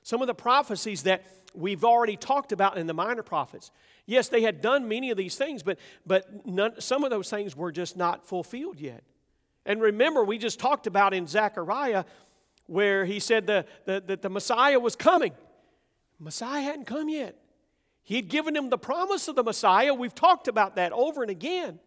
Some 0.01 0.21
of 0.21 0.27
the 0.27 0.33
prophecies 0.33 1.03
that 1.03 1.23
we've 1.53 1.83
already 1.83 2.15
talked 2.15 2.51
about 2.51 2.77
in 2.77 2.87
the 2.87 2.93
minor 2.93 3.21
prophets. 3.21 3.71
Yes, 4.05 4.29
they 4.29 4.41
had 4.41 4.61
done 4.61 4.87
many 4.87 5.11
of 5.11 5.17
these 5.17 5.35
things, 5.35 5.61
but, 5.61 5.77
but 6.05 6.45
none, 6.45 6.81
some 6.81 7.03
of 7.03 7.11
those 7.11 7.29
things 7.29 7.55
were 7.55 7.71
just 7.71 7.95
not 7.95 8.25
fulfilled 8.25 8.79
yet. 8.79 9.03
And 9.65 9.81
remember, 9.81 10.23
we 10.23 10.37
just 10.37 10.59
talked 10.59 10.87
about 10.87 11.13
in 11.13 11.27
Zechariah 11.27 12.05
where 12.67 13.05
he 13.05 13.19
said 13.19 13.47
the, 13.47 13.65
the, 13.85 14.01
that 14.07 14.21
the 14.21 14.29
Messiah 14.29 14.79
was 14.79 14.95
coming. 14.95 15.33
Messiah 16.19 16.61
hadn't 16.61 16.85
come 16.85 17.09
yet. 17.09 17.35
He 18.03 18.15
had 18.15 18.27
given 18.27 18.55
him 18.55 18.69
the 18.69 18.77
promise 18.77 19.27
of 19.27 19.35
the 19.35 19.43
Messiah. 19.43 19.93
We've 19.93 20.15
talked 20.15 20.47
about 20.47 20.75
that 20.75 20.91
over 20.91 21.21
and 21.21 21.31
again. 21.31 21.79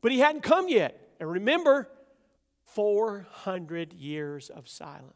But 0.00 0.12
he 0.12 0.18
hadn't 0.20 0.42
come 0.42 0.68
yet. 0.68 1.08
And 1.20 1.30
remember, 1.30 1.88
400 2.64 3.92
years 3.92 4.48
of 4.48 4.68
silence. 4.68 5.14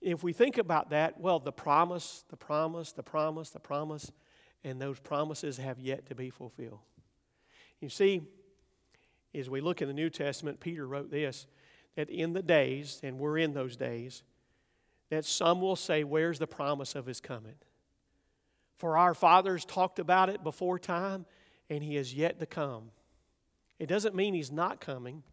If 0.00 0.22
we 0.22 0.32
think 0.32 0.58
about 0.58 0.90
that, 0.90 1.20
well, 1.20 1.38
the 1.38 1.52
promise, 1.52 2.24
the 2.30 2.36
promise, 2.36 2.92
the 2.92 3.02
promise, 3.02 3.50
the 3.50 3.60
promise, 3.60 4.12
and 4.64 4.80
those 4.80 4.98
promises 4.98 5.58
have 5.58 5.78
yet 5.78 6.06
to 6.06 6.14
be 6.14 6.30
fulfilled. 6.30 6.80
You 7.80 7.88
see, 7.88 8.22
as 9.34 9.48
we 9.48 9.60
look 9.60 9.80
in 9.82 9.88
the 9.88 9.94
New 9.94 10.10
Testament, 10.10 10.60
Peter 10.60 10.86
wrote 10.86 11.10
this 11.10 11.46
that 11.96 12.10
in 12.10 12.32
the 12.32 12.42
days, 12.42 13.00
and 13.02 13.18
we're 13.18 13.38
in 13.38 13.54
those 13.54 13.76
days, 13.76 14.22
that 15.10 15.24
some 15.24 15.60
will 15.60 15.74
say, 15.76 16.04
Where's 16.04 16.38
the 16.38 16.46
promise 16.46 16.94
of 16.94 17.06
his 17.06 17.20
coming? 17.20 17.56
For 18.76 18.96
our 18.96 19.14
fathers 19.14 19.64
talked 19.64 19.98
about 19.98 20.28
it 20.28 20.44
before 20.44 20.78
time, 20.78 21.26
and 21.68 21.82
he 21.82 21.96
is 21.96 22.14
yet 22.14 22.38
to 22.38 22.46
come. 22.46 22.90
It 23.78 23.86
doesn't 23.86 24.14
mean 24.14 24.34
he's 24.34 24.52
not 24.52 24.80
coming. 24.80 25.24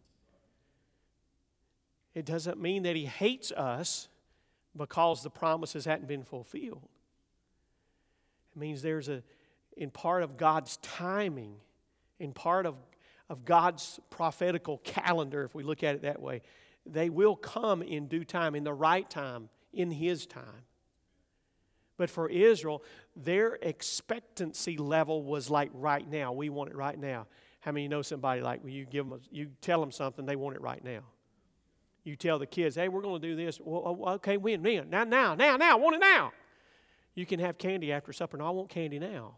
It 2.16 2.26
doesn't 2.26 2.60
mean 2.60 2.84
that 2.84 2.96
he 2.96 3.06
hates 3.06 3.52
us 3.52 4.08
because 4.76 5.22
the 5.22 5.30
promises 5.30 5.86
hadn't 5.86 6.08
been 6.08 6.24
fulfilled. 6.24 6.88
It 8.56 8.60
means 8.60 8.82
there's 8.82 9.10
a, 9.10 9.22
in 9.76 9.90
part 9.90 10.24
of 10.24 10.38
God's 10.38 10.78
timing, 10.78 11.56
in 12.20 12.32
part 12.32 12.66
of, 12.66 12.76
of 13.30 13.44
God's 13.44 14.00
prophetical 14.10 14.78
calendar, 14.84 15.44
if 15.44 15.54
we 15.54 15.64
look 15.64 15.84
at 15.84 15.96
it 15.96 16.02
that 16.04 16.22
way, 16.22 16.42
they 16.86 17.10
will 17.10 17.36
come 17.36 17.82
in 17.82 18.08
due 18.08 18.24
time, 18.24 18.56
in 18.56 18.64
the 18.64 18.74
right 18.74 19.10
time, 19.10 19.50
in 19.74 19.92
His 19.92 20.26
time. 20.26 20.64
But 21.98 22.10
for 22.10 22.30
Israel, 22.30 22.84
their 23.16 23.58
expectancy 23.62 24.78
level 24.78 25.24
was 25.24 25.50
like 25.50 25.72
right 25.74 26.10
now. 26.10 26.34
We 26.34 26.50
want 26.50 26.70
it 26.70 26.76
right 26.76 27.00
now. 27.00 27.28
How 27.62 27.72
many 27.72 27.88
know 27.88 28.02
somebody 28.02 28.42
like 28.42 28.64
when 28.64 28.74
you 28.74 28.86
give 28.86 29.10
them, 29.10 29.20
a, 29.20 29.36
you 29.36 29.50
tell 29.62 29.80
them 29.80 29.92
something, 29.92 30.26
they 30.26 30.36
want 30.36 30.56
it 30.56 30.62
right 30.62 30.84
now. 30.84 31.00
You 32.04 32.16
tell 32.16 32.38
the 32.38 32.46
kids, 32.46 32.76
hey, 32.76 32.88
we're 32.88 33.02
going 33.02 33.20
to 33.20 33.28
do 33.28 33.36
this. 33.36 33.60
Well, 33.60 33.82
oh, 33.86 34.14
okay, 34.16 34.38
when, 34.38 34.62
when? 34.62 34.90
Now, 34.90 35.06
now, 35.06 35.34
now, 35.34 35.58
now, 35.58 35.78
want 35.78 35.96
it 35.96 36.00
now. 36.00 36.32
You 37.16 37.26
can 37.26 37.40
have 37.40 37.58
candy 37.58 37.92
after 37.92 38.14
supper. 38.14 38.38
No, 38.38 38.46
I 38.46 38.50
want 38.52 38.70
candy 38.70 39.00
now. 39.00 39.36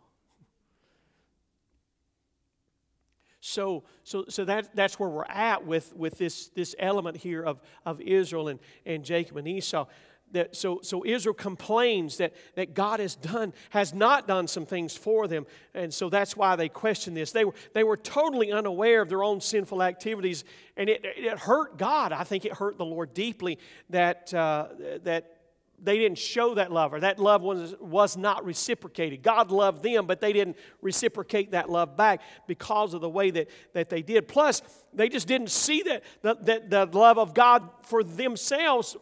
So, 3.39 3.83
so, 4.03 4.25
so 4.27 4.43
that, 4.45 4.75
that's 4.75 4.99
where 4.99 5.07
we're 5.07 5.23
at 5.25 5.65
with, 5.65 5.95
with 5.95 6.17
this, 6.17 6.49
this 6.49 6.75
element 6.79 7.17
here 7.17 7.43
of, 7.43 7.61
of 7.85 8.01
Israel 8.01 8.49
and, 8.49 8.59
and 8.85 9.05
Jacob 9.05 9.37
and 9.37 9.47
Esau 9.47 9.85
that 10.31 10.55
so, 10.55 10.79
so 10.83 11.05
Israel 11.05 11.33
complains 11.33 12.17
that, 12.17 12.33
that 12.55 12.73
God 12.73 12.99
has 12.99 13.15
done 13.15 13.53
has 13.69 13.93
not 13.93 14.27
done 14.27 14.47
some 14.47 14.65
things 14.65 14.95
for 14.95 15.27
them, 15.27 15.45
and 15.73 15.93
so 15.93 16.09
that's 16.09 16.35
why 16.35 16.55
they 16.55 16.69
question 16.69 17.13
this. 17.13 17.31
They 17.31 17.45
were, 17.45 17.53
they 17.73 17.83
were 17.83 17.97
totally 17.97 18.51
unaware 18.51 19.01
of 19.01 19.09
their 19.09 19.23
own 19.23 19.39
sinful 19.39 19.81
activities, 19.81 20.43
and 20.75 20.89
it, 20.89 21.01
it 21.03 21.39
hurt 21.39 21.77
God. 21.77 22.11
I 22.11 22.23
think 22.23 22.45
it 22.45 22.53
hurt 22.53 22.77
the 22.77 22.85
Lord 22.85 23.13
deeply 23.13 23.57
that, 23.89 24.33
uh, 24.33 24.67
that 25.03 25.36
they 25.81 25.97
didn't 25.97 26.17
show 26.17 26.55
that 26.55 26.71
love 26.71 26.93
or 26.93 26.99
that 27.01 27.19
love 27.19 27.41
was, 27.41 27.75
was 27.79 28.17
not 28.17 28.43
reciprocated. 28.45 29.21
God 29.21 29.51
loved 29.51 29.83
them, 29.83 30.07
but 30.07 30.19
they 30.19 30.33
didn't 30.33 30.57
reciprocate 30.81 31.51
that 31.51 31.69
love 31.69 31.95
back 31.95 32.21
because 32.47 32.93
of 32.93 33.01
the 33.01 33.09
way 33.09 33.29
that, 33.31 33.49
that 33.73 33.89
they 33.89 34.01
did. 34.01 34.27
Plus, 34.27 34.61
they 34.93 35.07
just 35.07 35.27
didn't 35.27 35.51
see 35.51 35.83
that, 35.83 36.03
that, 36.23 36.69
the 36.69 36.85
love 36.97 37.19
of 37.19 37.33
God 37.33 37.69
for 37.83 38.03
themselves 38.03 38.97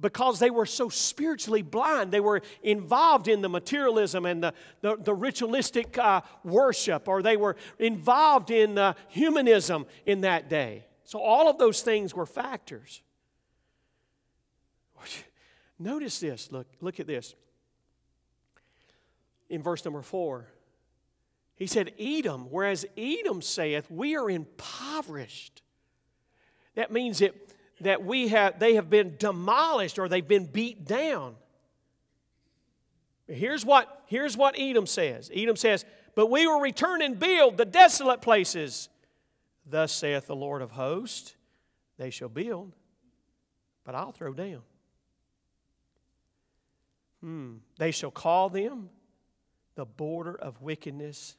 because 0.00 0.38
they 0.38 0.50
were 0.50 0.66
so 0.66 0.88
spiritually 0.88 1.62
blind. 1.62 2.10
They 2.10 2.20
were 2.20 2.42
involved 2.62 3.28
in 3.28 3.42
the 3.42 3.48
materialism 3.48 4.26
and 4.26 4.42
the, 4.42 4.54
the, 4.80 4.96
the 4.96 5.14
ritualistic 5.14 5.96
uh, 5.98 6.22
worship, 6.42 7.06
or 7.06 7.22
they 7.22 7.36
were 7.36 7.56
involved 7.78 8.50
in 8.50 8.76
uh, 8.78 8.94
humanism 9.08 9.86
in 10.06 10.22
that 10.22 10.48
day. 10.48 10.86
So, 11.04 11.20
all 11.20 11.48
of 11.48 11.58
those 11.58 11.82
things 11.82 12.14
were 12.14 12.26
factors. 12.26 13.02
Notice 15.78 16.20
this. 16.20 16.52
Look, 16.52 16.66
look 16.80 17.00
at 17.00 17.06
this. 17.06 17.34
In 19.48 19.62
verse 19.62 19.84
number 19.84 20.02
four, 20.02 20.46
he 21.56 21.66
said, 21.66 21.92
Edom, 21.98 22.48
whereas 22.50 22.84
Edom 22.96 23.40
saith, 23.42 23.90
We 23.90 24.16
are 24.16 24.28
impoverished. 24.28 25.62
That 26.74 26.90
means 26.90 27.20
that, 27.20 27.34
that 27.80 28.04
we 28.04 28.28
have, 28.28 28.58
they 28.58 28.74
have 28.74 28.90
been 28.90 29.16
demolished 29.18 29.98
or 29.98 30.08
they've 30.08 30.26
been 30.26 30.46
beat 30.46 30.84
down. 30.84 31.36
Here's 33.28 33.64
what, 33.64 34.02
here's 34.06 34.36
what 34.36 34.54
Edom 34.58 34.86
says 34.86 35.30
Edom 35.34 35.56
says, 35.56 35.84
But 36.14 36.30
we 36.30 36.46
will 36.46 36.60
return 36.60 37.02
and 37.02 37.18
build 37.18 37.56
the 37.56 37.64
desolate 37.64 38.20
places. 38.20 38.88
Thus 39.66 39.92
saith 39.92 40.26
the 40.26 40.36
Lord 40.36 40.60
of 40.60 40.72
hosts, 40.72 41.36
They 41.96 42.10
shall 42.10 42.28
build, 42.28 42.72
but 43.84 43.94
I'll 43.94 44.12
throw 44.12 44.32
down. 44.32 44.62
Hmm. 47.24 47.54
They 47.78 47.90
shall 47.90 48.10
call 48.10 48.50
them 48.50 48.90
the 49.76 49.86
border 49.86 50.34
of 50.34 50.60
wickedness 50.60 51.36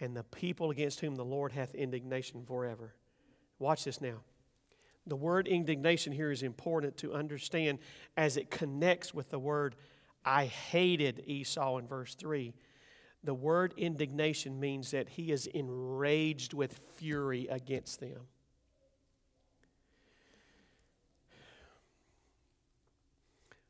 and 0.00 0.16
the 0.16 0.24
people 0.24 0.72
against 0.72 0.98
whom 0.98 1.14
the 1.14 1.24
Lord 1.24 1.52
hath 1.52 1.76
indignation 1.76 2.44
forever. 2.44 2.92
Watch 3.60 3.84
this 3.84 4.00
now. 4.00 4.16
The 5.06 5.14
word 5.14 5.46
indignation 5.46 6.12
here 6.12 6.32
is 6.32 6.42
important 6.42 6.96
to 6.96 7.14
understand 7.14 7.78
as 8.16 8.36
it 8.36 8.50
connects 8.50 9.14
with 9.14 9.30
the 9.30 9.38
word 9.38 9.76
I 10.24 10.46
hated 10.46 11.22
Esau 11.24 11.78
in 11.78 11.86
verse 11.86 12.16
3. 12.16 12.52
The 13.22 13.32
word 13.32 13.74
indignation 13.76 14.58
means 14.58 14.90
that 14.90 15.10
he 15.10 15.30
is 15.30 15.46
enraged 15.46 16.52
with 16.52 16.80
fury 16.96 17.46
against 17.46 18.00
them. 18.00 18.22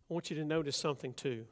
I 0.09 0.15
want 0.15 0.31
you 0.31 0.37
to 0.37 0.45
notice 0.45 0.77
something 0.77 1.13
too. 1.15 1.47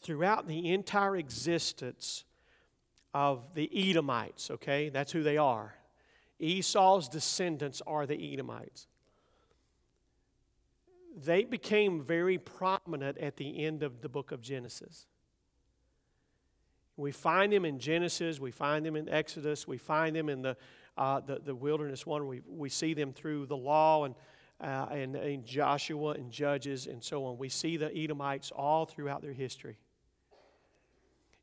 Throughout 0.00 0.46
the 0.46 0.72
entire 0.72 1.16
existence 1.16 2.24
of 3.14 3.54
the 3.54 3.70
Edomites, 3.72 4.50
okay, 4.50 4.90
that's 4.90 5.12
who 5.12 5.22
they 5.22 5.38
are. 5.38 5.74
Esau's 6.38 7.08
descendants 7.08 7.82
are 7.86 8.06
the 8.06 8.32
Edomites. 8.32 8.86
They 11.16 11.44
became 11.44 12.02
very 12.04 12.38
prominent 12.38 13.18
at 13.18 13.36
the 13.36 13.64
end 13.64 13.82
of 13.82 14.02
the 14.02 14.08
book 14.08 14.30
of 14.30 14.40
Genesis. 14.40 15.06
We 16.96 17.12
find 17.12 17.52
them 17.52 17.64
in 17.64 17.78
Genesis, 17.78 18.38
we 18.38 18.50
find 18.50 18.84
them 18.84 18.94
in 18.94 19.08
Exodus, 19.08 19.66
we 19.66 19.78
find 19.78 20.14
them 20.14 20.28
in 20.28 20.42
the, 20.42 20.56
uh, 20.96 21.20
the, 21.20 21.40
the 21.44 21.54
wilderness 21.54 22.04
one. 22.04 22.26
We, 22.26 22.42
we 22.46 22.68
see 22.68 22.94
them 22.94 23.12
through 23.12 23.46
the 23.46 23.56
law 23.56 24.04
and 24.04 24.14
uh, 24.60 24.86
and, 24.90 25.16
and 25.16 25.44
Joshua 25.44 26.12
and 26.12 26.30
Judges 26.30 26.86
and 26.86 27.02
so 27.02 27.24
on. 27.24 27.38
We 27.38 27.48
see 27.48 27.76
the 27.76 27.96
Edomites 27.96 28.50
all 28.50 28.86
throughout 28.86 29.22
their 29.22 29.32
history. 29.32 29.78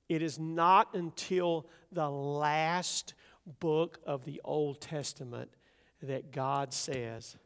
It 0.07 0.21
is 0.21 0.37
not 0.37 0.93
until 0.93 1.67
the 1.91 2.09
last 2.09 3.13
book 3.59 3.99
of 4.05 4.25
the 4.25 4.41
Old 4.43 4.81
Testament 4.81 5.49
that 6.01 6.31
God 6.31 6.73
says, 6.73 7.37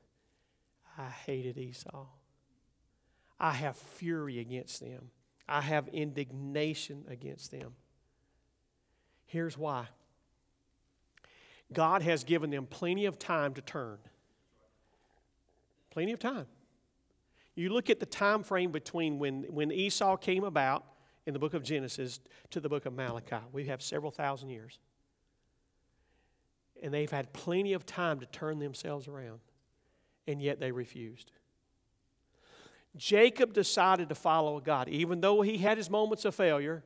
I 0.97 1.09
hated 1.09 1.57
Esau. 1.57 2.07
I 3.39 3.51
have 3.53 3.77
fury 3.77 4.39
against 4.39 4.81
them. 4.81 5.11
I 5.47 5.61
have 5.61 5.87
indignation 5.89 7.05
against 7.07 7.51
them. 7.51 7.73
Here's 9.25 9.57
why 9.57 9.87
God 11.71 12.01
has 12.01 12.23
given 12.23 12.49
them 12.49 12.65
plenty 12.65 13.05
of 13.05 13.19
time 13.19 13.53
to 13.53 13.61
turn. 13.61 13.99
Plenty 15.99 16.13
of 16.13 16.19
time. 16.19 16.45
You 17.55 17.73
look 17.73 17.89
at 17.89 17.99
the 17.99 18.05
time 18.05 18.41
frame 18.41 18.71
between 18.71 19.19
when, 19.19 19.43
when 19.49 19.69
Esau 19.69 20.15
came 20.15 20.45
about 20.45 20.85
in 21.25 21.33
the 21.33 21.39
book 21.39 21.53
of 21.53 21.61
Genesis 21.61 22.21
to 22.51 22.61
the 22.61 22.69
book 22.69 22.85
of 22.85 22.93
Malachi. 22.93 23.43
We 23.51 23.65
have 23.65 23.81
several 23.81 24.09
thousand 24.09 24.47
years. 24.47 24.79
And 26.81 26.93
they've 26.93 27.11
had 27.11 27.33
plenty 27.33 27.73
of 27.73 27.85
time 27.85 28.21
to 28.21 28.25
turn 28.27 28.59
themselves 28.59 29.09
around, 29.09 29.41
and 30.25 30.41
yet 30.41 30.61
they 30.61 30.71
refused. 30.71 31.33
Jacob 32.95 33.51
decided 33.51 34.07
to 34.07 34.15
follow 34.15 34.61
God, 34.61 34.87
even 34.87 35.19
though 35.19 35.41
he 35.41 35.57
had 35.57 35.77
his 35.77 35.89
moments 35.89 36.23
of 36.23 36.33
failure. 36.33 36.81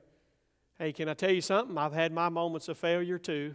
Hey, 0.80 0.91
can 0.91 1.08
I 1.08 1.13
tell 1.13 1.30
you 1.30 1.41
something? 1.41 1.78
I've 1.78 1.93
had 1.93 2.12
my 2.12 2.30
moments 2.30 2.67
of 2.67 2.80
failure 2.80 3.19
too. 3.19 3.54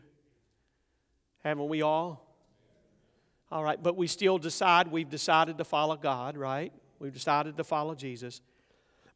Haven't 1.42 1.66
we 1.66 1.82
all? 1.82 2.27
All 3.50 3.64
right, 3.64 3.82
but 3.82 3.96
we 3.96 4.06
still 4.06 4.38
decide, 4.38 4.88
we've 4.88 5.08
decided 5.08 5.58
to 5.58 5.64
follow 5.64 5.96
God, 5.96 6.36
right? 6.36 6.72
We've 6.98 7.14
decided 7.14 7.56
to 7.56 7.64
follow 7.64 7.94
Jesus. 7.94 8.42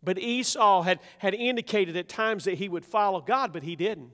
But 0.03 0.19
Esau 0.19 0.83
had, 0.83 1.01
had 1.19 1.35
indicated 1.35 1.97
at 1.97 2.09
times 2.09 2.45
that 2.45 2.55
he 2.55 2.69
would 2.69 2.85
follow 2.85 3.21
God, 3.21 3.53
but 3.53 3.63
he 3.63 3.77
didn't. 3.77 4.11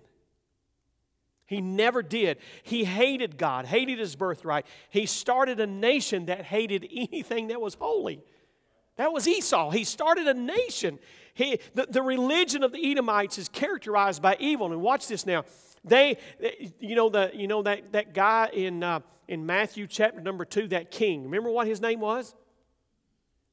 He 1.47 1.63
never 1.63 2.03
did. 2.03 2.39
He 2.63 2.85
hated 2.85 3.39
God, 3.39 3.65
hated 3.65 3.99
his 3.99 4.17
birthright. 4.17 4.67
He 4.91 5.07
started 5.07 5.59
a 5.61 5.67
nation 5.67 6.27
that 6.27 6.45
hated 6.45 6.87
anything 6.95 7.49
that 7.49 7.61
was 7.61 7.75
holy. 7.75 8.23
That 8.97 9.13
was 9.13 9.27
Esau. 9.27 9.71
He 9.71 9.85
started 9.85 10.27
a 10.27 10.35
nation. 10.35 10.99
He, 11.33 11.61
the, 11.75 11.87
the 11.89 12.03
religion 12.03 12.65
of 12.65 12.73
the 12.73 12.91
Edomites 12.91 13.39
is 13.39 13.49
characterized 13.49 14.21
by 14.21 14.37
evil. 14.41 14.73
And 14.73 14.83
watch 14.83 15.07
this 15.07 15.25
now. 15.25 15.45
They, 15.89 16.19
you 16.79 16.95
know, 16.95 17.09
the, 17.09 17.31
you 17.35 17.47
know 17.49 17.63
that, 17.63 17.93
that 17.93 18.15
guy 18.15 18.51
in, 18.53 18.83
uh, 18.83 19.01
in 19.27 19.45
Matthew 19.47 19.87
chapter 19.87 20.21
number 20.21 20.45
2, 20.45 20.69
that 20.69 20.91
king. 20.91 21.25
Remember 21.25 21.51
what 21.51 21.67
his 21.67 21.81
name 21.81 22.01
was? 22.01 22.35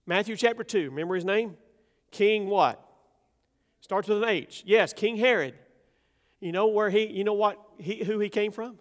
Matthew 0.05 0.35
chapter 0.35 0.63
2. 0.63 0.89
Remember 0.89 1.15
his 1.15 1.25
name? 1.25 1.57
King 2.11 2.47
what? 2.47 2.81
Starts 3.81 4.07
with 4.07 4.23
an 4.23 4.29
H. 4.29 4.63
Yes, 4.65 4.93
King 4.93 5.17
Herod. 5.17 5.55
You 6.39 6.51
know 6.51 6.67
where 6.67 6.89
he, 6.89 7.05
you 7.07 7.23
know 7.23 7.33
what, 7.33 7.59
he, 7.77 8.03
who 8.03 8.19
he 8.19 8.29
came 8.29 8.51
from? 8.51 8.77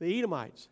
The 0.00 0.18
Edomites. 0.18 0.68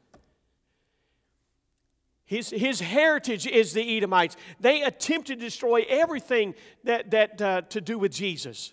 His, 2.25 2.51
his 2.51 2.81
heritage 2.81 3.47
is 3.47 3.75
the 3.75 3.97
Edomites. 3.97 4.37
They 4.59 4.83
attempted 4.83 5.39
to 5.39 5.45
destroy 5.45 5.85
everything 5.89 6.55
that, 6.85 7.11
that 7.11 7.43
uh, 7.43 7.63
to 7.63 7.81
do 7.81 7.99
with 7.99 8.13
Jesus. 8.13 8.73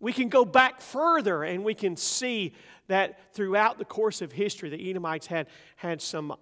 We 0.00 0.12
can 0.12 0.28
go 0.28 0.44
back 0.44 0.80
further 0.80 1.44
and 1.44 1.62
we 1.62 1.74
can 1.74 1.96
see 1.96 2.54
that 2.88 3.32
throughout 3.34 3.78
the 3.78 3.84
course 3.84 4.22
of 4.22 4.32
history, 4.32 4.70
the 4.70 4.90
Edomites 4.90 5.26
had, 5.26 5.46
had 5.76 6.02
some 6.02 6.34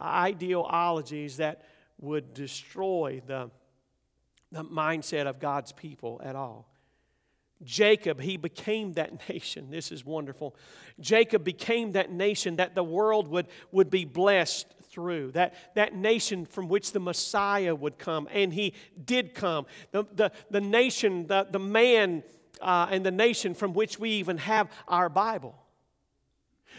ideologies 0.00 1.38
that 1.38 1.62
would 1.98 2.34
destroy 2.34 3.22
the, 3.26 3.50
the 4.52 4.62
mindset 4.64 5.26
of 5.26 5.40
God's 5.40 5.72
people 5.72 6.20
at 6.22 6.36
all. 6.36 6.68
Jacob, 7.64 8.20
he 8.20 8.36
became 8.36 8.92
that 8.94 9.28
nation. 9.28 9.70
This 9.70 9.90
is 9.90 10.04
wonderful. 10.04 10.54
Jacob 11.00 11.44
became 11.44 11.92
that 11.92 12.10
nation 12.10 12.56
that 12.56 12.74
the 12.74 12.84
world 12.84 13.28
would, 13.28 13.46
would 13.72 13.90
be 13.90 14.04
blessed 14.04 14.74
through, 14.90 15.32
that, 15.32 15.54
that 15.74 15.94
nation 15.94 16.46
from 16.46 16.68
which 16.68 16.92
the 16.92 17.00
Messiah 17.00 17.74
would 17.74 17.98
come. 17.98 18.28
And 18.30 18.52
he 18.52 18.74
did 19.02 19.34
come. 19.34 19.66
The, 19.90 20.04
the, 20.14 20.32
the 20.50 20.60
nation, 20.60 21.26
the, 21.26 21.46
the 21.50 21.58
man 21.58 22.22
uh, 22.60 22.88
and 22.90 23.04
the 23.04 23.10
nation 23.10 23.54
from 23.54 23.72
which 23.72 23.98
we 23.98 24.10
even 24.10 24.38
have 24.38 24.70
our 24.88 25.08
Bible. 25.08 25.54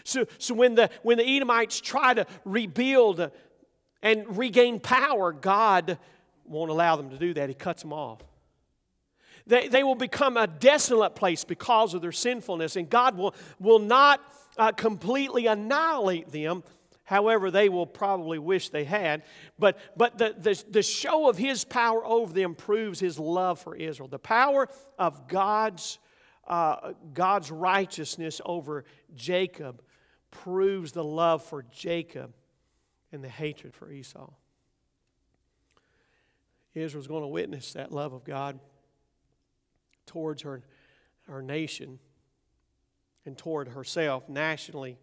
So, 0.04 0.26
so 0.38 0.54
when, 0.54 0.76
the, 0.76 0.90
when 1.04 1.18
the 1.18 1.26
Edomites 1.26 1.80
try 1.82 2.14
to 2.14 2.26
rebuild 2.46 3.32
and 4.02 4.38
regain 4.38 4.80
power, 4.80 5.32
God 5.32 5.98
won't 6.46 6.72
allow 6.72 6.96
them 6.96 7.10
to 7.10 7.18
do 7.18 7.34
that. 7.34 7.50
He 7.50 7.56
cuts 7.56 7.82
them 7.82 7.94
off. 7.94 8.22
They, 9.46 9.70
they 9.70 9.84
will 9.84 9.96
become 9.96 10.36
a 10.38 10.46
desolate 10.46 11.16
place 11.16 11.44
because 11.44 11.94
of 11.94 12.02
their 12.02 12.12
sinfulness, 12.12 12.76
and 12.76 12.90
God 12.90 13.18
will, 13.18 13.34
will 13.60 13.80
not 13.80 14.22
uh, 14.58 14.74
completely 14.74 15.48
annihilate 15.48 16.32
them. 16.32 16.64
However, 17.08 17.52
they 17.52 17.70
will 17.70 17.86
probably 17.86 18.38
wish 18.38 18.68
they 18.68 18.84
had. 18.84 19.24
But, 19.58 19.78
but 19.96 20.18
the, 20.18 20.36
the, 20.38 20.62
the 20.70 20.84
show 20.84 21.30
of 21.30 21.38
his 21.38 21.64
power 21.64 22.06
over 22.06 22.34
them 22.34 22.54
proves 22.54 23.00
his 23.00 23.18
love 23.18 23.60
for 23.60 23.74
Israel. 23.78 24.10
The 24.10 24.20
power 24.20 24.68
of 25.00 25.30
God's, 25.30 26.00
uh, 26.50 26.92
God's 27.14 27.50
righteousness 27.50 28.42
over 28.46 28.84
Jacob 29.16 29.82
proves 30.32 30.92
the 30.92 31.04
love 31.04 31.42
for 31.44 31.64
Jacob 31.72 32.34
and 33.14 33.24
the 33.24 33.30
hatred 33.30 33.74
for 33.74 33.90
Esau. 33.90 34.30
Israel's 36.74 37.08
going 37.08 37.24
to 37.24 37.30
witness 37.30 37.72
that 37.72 37.90
love 37.90 38.12
of 38.12 38.26
God 38.26 38.60
towards 40.08 40.42
her, 40.42 40.62
her 41.30 41.42
nation 41.42 42.00
and 43.26 43.38
toward 43.38 43.70
herself 43.70 44.28
nationally 44.28 44.98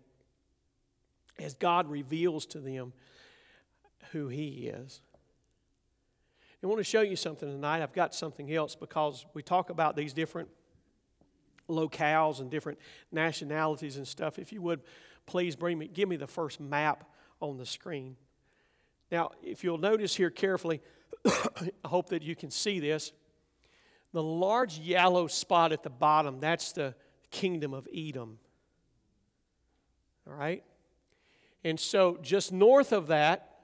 as 1.39 1.55
God 1.55 1.91
reveals 1.91 2.47
to 2.47 2.61
them 2.61 2.93
who 4.13 4.29
He 4.29 4.69
is. 4.69 5.01
I 6.63 6.67
want 6.67 6.79
to 6.79 6.85
show 6.85 7.03
you 7.03 7.15
something 7.15 7.51
tonight. 7.51 7.83
I've 7.83 7.93
got 7.93 8.15
something 8.15 8.51
else 8.51 8.75
because 8.75 9.27
we 9.35 9.43
talk 9.43 9.69
about 9.69 9.97
these 9.97 10.15
different 10.15 10.49
locales 11.69 12.41
and 12.41 12.51
different 12.51 12.79
nationalities 13.13 13.99
and 13.99 14.09
stuff. 14.09 14.39
If 14.39 14.51
you 14.51 14.63
would, 14.63 14.81
please 15.27 15.57
bring 15.57 15.79
me, 15.79 15.89
give 15.89 16.09
me 16.09 16.17
the 16.17 16.27
first 16.27 16.61
map 16.61 17.05
on 17.41 17.59
the 17.59 17.67
screen. 17.67 18.17
Now, 19.13 19.31
if 19.43 19.63
you'll 19.63 19.77
notice 19.77 20.17
here 20.17 20.31
carefully, 20.31 20.81
I 21.27 21.71
hope 21.85 22.09
that 22.09 22.23
you 22.23 22.35
can 22.35 22.51
see 22.51 22.81
this. 22.81 23.13
The 24.15 24.23
large 24.23 24.79
yellow 24.79 25.27
spot 25.27 25.71
at 25.71 25.83
the 25.83 25.91
bottom, 25.91 26.39
that's 26.39 26.73
the 26.73 26.95
kingdom 27.31 27.75
of 27.75 27.87
Edom. 27.95 28.39
All 30.27 30.35
right? 30.35 30.65
And 31.65 31.81
so, 31.81 32.19
just 32.21 32.53
north 32.53 32.93
of 32.93 33.07
that, 33.07 33.57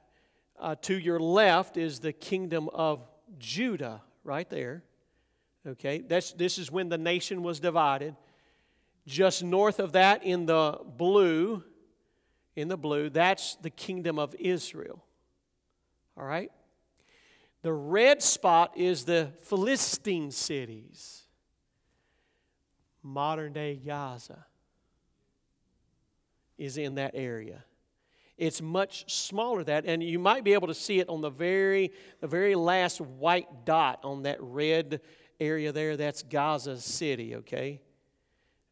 uh, 0.59 0.75
to 0.83 0.99
your 0.99 1.21
left, 1.21 1.77
is 1.77 2.01
the 2.01 2.13
kingdom 2.13 2.71
of 2.71 3.07
Judah, 3.39 4.01
right 4.25 4.49
there. 4.49 4.83
Okay, 5.67 5.99
that's, 5.99 6.33
this 6.33 6.57
is 6.57 6.73
when 6.73 6.89
the 6.89 6.97
nation 6.97 7.43
was 7.43 7.61
divided. 7.61 8.17
Just 9.07 9.45
north 9.45 9.79
of 9.79 9.93
that, 9.93 10.25
in 10.25 10.47
the 10.47 10.79
blue, 10.97 11.63
in 12.57 12.69
the 12.69 12.79
blue, 12.79 13.11
that's 13.11 13.57
the 13.57 13.71
kingdom 13.71 14.19
of 14.19 14.35
Israel. 14.39 15.05
All 16.17 16.25
right? 16.25 16.51
The 17.63 17.73
red 17.73 18.23
spot 18.23 18.73
is 18.77 19.05
the 19.05 19.33
Philistine 19.43 20.31
cities, 20.31 21.25
modern 23.03 23.53
day 23.53 23.77
Gaza 23.77 24.47
is 26.57 26.79
in 26.79 26.95
that 26.97 27.13
area. 27.15 27.65
It's 28.41 28.63
much 28.63 29.13
smaller 29.13 29.63
that, 29.65 29.85
and 29.85 30.03
you 30.03 30.19
might 30.19 30.45
be 30.45 30.55
able 30.55 30.69
to 30.69 30.75
see 30.75 30.99
it 30.99 31.11
on 31.11 31.21
the 31.21 31.29
very, 31.29 31.93
the 32.21 32.27
very 32.27 32.55
last 32.55 32.99
white 32.99 33.67
dot 33.67 34.01
on 34.03 34.23
that 34.23 34.39
red 34.41 35.03
area 35.39 35.73
there. 35.73 35.99
That's 35.99 36.23
Gaza 36.23 36.81
City, 36.81 37.37
okay, 37.37 37.83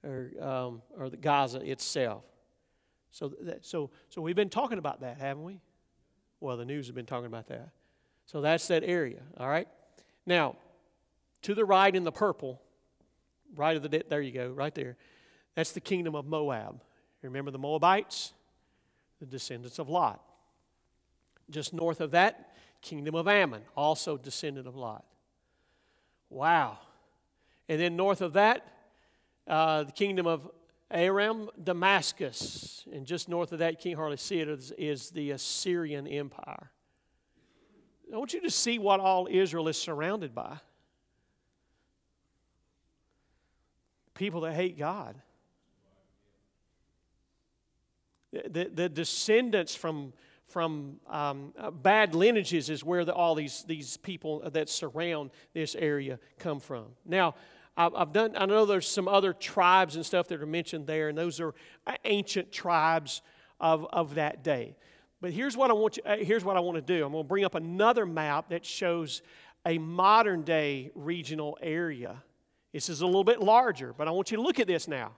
or 0.03 0.33
um, 0.41 0.83
or 0.97 1.11
the 1.11 1.19
Gaza 1.19 1.59
itself. 1.61 2.25
So 3.11 3.29
that, 3.43 3.67
so 3.67 3.91
so 4.09 4.23
we've 4.23 4.35
been 4.35 4.49
talking 4.49 4.79
about 4.79 5.03
that, 5.03 5.19
haven't 5.19 5.45
we? 5.45 5.61
Well, 6.41 6.57
the 6.57 6.65
news 6.65 6.87
has 6.87 6.95
been 6.95 7.05
talking 7.05 7.27
about 7.27 7.49
that. 7.49 7.69
So 8.25 8.41
that's 8.41 8.69
that 8.69 8.85
area. 8.85 9.21
All 9.37 9.51
right. 9.51 9.69
Now, 10.25 10.57
to 11.43 11.55
the 11.55 11.67
right 11.67 11.95
in 11.95 12.05
the 12.05 12.13
purple, 12.13 12.63
right 13.55 13.77
of 13.77 13.83
the 13.83 14.03
there 14.09 14.23
you 14.23 14.33
go, 14.33 14.51
right 14.51 14.75
there. 14.75 14.97
That's 15.55 15.73
the 15.73 15.81
kingdom 15.81 16.15
of 16.15 16.25
Moab. 16.25 16.83
Remember 17.21 17.51
the 17.51 17.59
Moabites? 17.59 18.33
The 19.21 19.27
descendants 19.27 19.79
of 19.79 19.89
Lot. 19.89 20.23
Just 21.51 21.73
north 21.73 22.01
of 22.01 22.11
that, 22.13 22.57
kingdom 22.83 23.15
of 23.15 23.27
Ammon, 23.27 23.63
also 23.77 24.17
descendant 24.17 24.67
of 24.67 24.77
Lot. 24.77 25.05
Wow. 26.31 26.79
And 27.69 27.81
then 27.81 27.97
north 27.97 28.21
of 28.21 28.35
that, 28.35 28.67
uh, 29.47 29.85
the 29.85 29.93
kingdom 29.93 30.27
of 30.27 30.49
Aram, 30.91 31.51
Damascus. 31.63 32.85
And 32.93 33.07
just 33.07 33.29
north 33.29 33.53
of 33.53 33.59
that, 33.61 33.81
can't 33.81 33.97
hardly 33.97 34.17
see 34.17 34.41
it, 34.41 34.49
is, 34.49 34.73
is 34.79 35.11
the 35.11 35.33
Assyrian 35.33 36.07
Empire. 36.07 36.71
I 38.13 38.17
want 38.17 38.33
you 38.33 38.41
to 38.43 38.51
see 38.51 38.79
what 38.79 39.01
all 39.01 39.29
Israel 39.31 39.69
is 39.69 39.77
surrounded 39.77 40.35
by. 40.35 40.59
People 44.15 44.41
that 44.43 44.55
hate 44.55 44.79
God. 44.79 45.15
The, 48.33 48.71
the 48.73 48.89
descendants 48.89 49.75
from, 49.75 50.13
from 50.45 51.01
um, 51.09 51.55
uh, 51.59 51.71
bad 51.71 52.15
lineages 52.15 52.69
is 52.69 52.85
where 52.85 53.05
the, 53.05 53.15
all 53.15 53.35
these, 53.35 53.65
these 53.67 53.97
people 53.97 54.49
that 54.51 54.69
surround 54.69 55.31
this 55.55 55.75
area 55.75 56.19
come 56.39 56.61
from. 56.61 56.87
Now, 57.07 57.35
I've 57.77 58.13
done, 58.13 58.35
I 58.37 58.45
know 58.47 58.67
there's 58.67 58.89
some 58.89 59.07
other 59.07 59.33
tribes 59.33 59.95
and 59.95 60.05
stuff 60.05 60.27
that 60.29 60.43
are 60.43 60.47
mentioned 60.47 60.89
there, 60.89 61.09
and 61.09 61.17
those 61.17 61.41
are 61.41 61.55
ancient 62.05 62.51
tribes 62.51 63.23
of, 63.61 63.87
of 63.93 64.17
that 64.17 64.43
day. 64.43 64.75
But 65.21 65.33
here's 65.33 65.57
what 65.57 65.71
I 65.71 65.75
want 65.75 65.97
you, 65.97 66.03
uh, 66.05 66.17
here's 66.17 66.45
what 66.45 66.57
I 66.57 66.61
want 66.61 66.75
to 66.77 66.83
do. 66.83 67.05
I'm 67.05 67.13
going 67.13 67.25
to 67.25 67.29
bring 67.29 67.45
up 67.45 67.55
another 67.55 68.05
map 68.05 68.51
that 68.51 68.65
shows 68.65 69.23
a 69.65 69.79
modern 69.79 70.43
day 70.43 70.91
regional 70.95 71.57
area. 71.61 72.23
This 72.73 72.89
is 72.89 73.01
a 73.01 73.07
little 73.07 73.25
bit 73.25 73.41
larger, 73.41 73.93
but 73.97 74.09
I 74.09 74.11
want 74.11 74.31
you 74.31 74.37
to 74.37 74.43
look 74.43 74.59
at 74.59 74.67
this 74.67 74.89
now. 74.89 75.13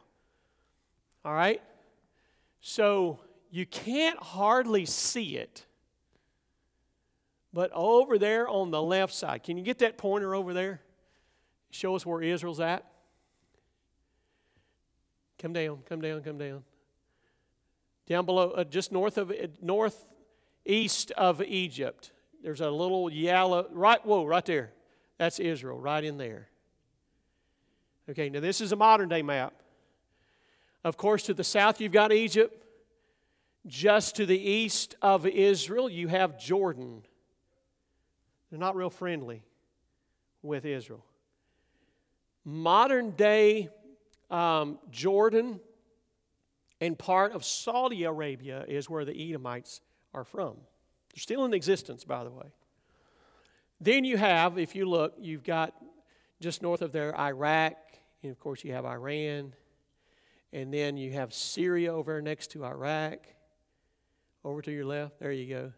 All 1.24 1.34
right? 1.34 1.62
So 2.60 3.20
you 3.50 3.66
can't 3.66 4.18
hardly 4.22 4.86
see 4.86 5.36
it. 5.36 5.66
But 7.52 7.72
over 7.72 8.18
there 8.18 8.48
on 8.48 8.70
the 8.70 8.82
left 8.82 9.12
side, 9.12 9.42
can 9.42 9.56
you 9.58 9.64
get 9.64 9.78
that 9.78 9.98
pointer 9.98 10.34
over 10.34 10.54
there? 10.54 10.80
Show 11.70 11.96
us 11.96 12.06
where 12.06 12.22
Israel's 12.22 12.60
at. 12.60 12.84
Come 15.38 15.52
down, 15.52 15.78
come 15.88 16.00
down, 16.00 16.22
come 16.22 16.38
down. 16.38 16.62
Down 18.06 18.26
below, 18.26 18.50
uh, 18.50 18.64
just 18.64 18.92
north 18.92 19.18
of 19.18 19.30
uh, 19.30 19.46
northeast 19.62 21.12
of 21.12 21.42
Egypt, 21.42 22.12
there's 22.42 22.60
a 22.60 22.70
little 22.70 23.10
yellow 23.10 23.66
right. 23.70 24.04
Whoa, 24.04 24.24
right 24.24 24.44
there. 24.44 24.72
That's 25.18 25.38
Israel, 25.38 25.78
right 25.78 26.02
in 26.02 26.18
there. 26.18 26.48
Okay, 28.08 28.28
now 28.28 28.40
this 28.40 28.60
is 28.60 28.72
a 28.72 28.76
modern 28.76 29.08
day 29.08 29.22
map. 29.22 29.54
Of 30.84 30.96
course, 30.96 31.24
to 31.24 31.34
the 31.34 31.44
south, 31.44 31.80
you've 31.80 31.92
got 31.92 32.12
Egypt. 32.12 32.56
Just 33.66 34.16
to 34.16 34.24
the 34.24 34.38
east 34.38 34.94
of 35.02 35.26
Israel, 35.26 35.90
you 35.90 36.08
have 36.08 36.38
Jordan. 36.38 37.02
They're 38.50 38.58
not 38.58 38.74
real 38.74 38.88
friendly 38.88 39.42
with 40.42 40.64
Israel. 40.64 41.04
Modern 42.44 43.10
day 43.10 43.68
um, 44.30 44.78
Jordan 44.90 45.60
and 46.80 46.98
part 46.98 47.32
of 47.32 47.44
Saudi 47.44 48.04
Arabia 48.04 48.64
is 48.66 48.88
where 48.88 49.04
the 49.04 49.12
Edomites 49.12 49.82
are 50.14 50.24
from. 50.24 50.56
They're 51.12 51.20
still 51.20 51.44
in 51.44 51.52
existence, 51.52 52.04
by 52.04 52.24
the 52.24 52.30
way. 52.30 52.46
Then 53.80 54.04
you 54.04 54.16
have, 54.16 54.58
if 54.58 54.74
you 54.74 54.88
look, 54.88 55.14
you've 55.18 55.44
got 55.44 55.74
just 56.40 56.62
north 56.62 56.80
of 56.80 56.92
there 56.92 57.18
Iraq, 57.18 57.76
and 58.22 58.32
of 58.32 58.38
course 58.38 58.64
you 58.64 58.72
have 58.72 58.86
Iran, 58.86 59.52
and 60.52 60.72
then 60.72 60.96
you 60.96 61.12
have 61.12 61.32
Syria 61.32 61.94
over 61.94 62.20
next 62.20 62.48
to 62.52 62.64
Iraq. 62.64 63.26
Over 64.44 64.62
to 64.62 64.72
your 64.72 64.86
left, 64.86 65.20
there 65.20 65.32
you 65.32 65.52
go. 65.52 65.72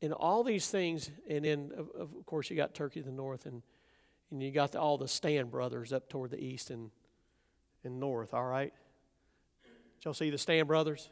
And 0.00 0.12
all 0.12 0.42
these 0.42 0.68
things, 0.68 1.10
and 1.28 1.44
then 1.44 1.70
of, 1.76 1.88
of 1.94 2.26
course 2.26 2.50
you 2.50 2.56
got 2.56 2.74
Turkey 2.74 3.00
to 3.00 3.06
the 3.06 3.12
north, 3.12 3.46
and, 3.46 3.62
and 4.30 4.42
you 4.42 4.50
got 4.50 4.72
the, 4.72 4.80
all 4.80 4.98
the 4.98 5.06
Stan 5.06 5.46
brothers 5.48 5.92
up 5.92 6.08
toward 6.08 6.30
the 6.30 6.42
east 6.42 6.70
and, 6.70 6.90
and 7.84 8.00
north, 8.00 8.34
all 8.34 8.46
right? 8.46 8.72
Did 9.62 10.04
y'all 10.06 10.14
see 10.14 10.30
the 10.30 10.38
Stan 10.38 10.66
brothers? 10.66 11.10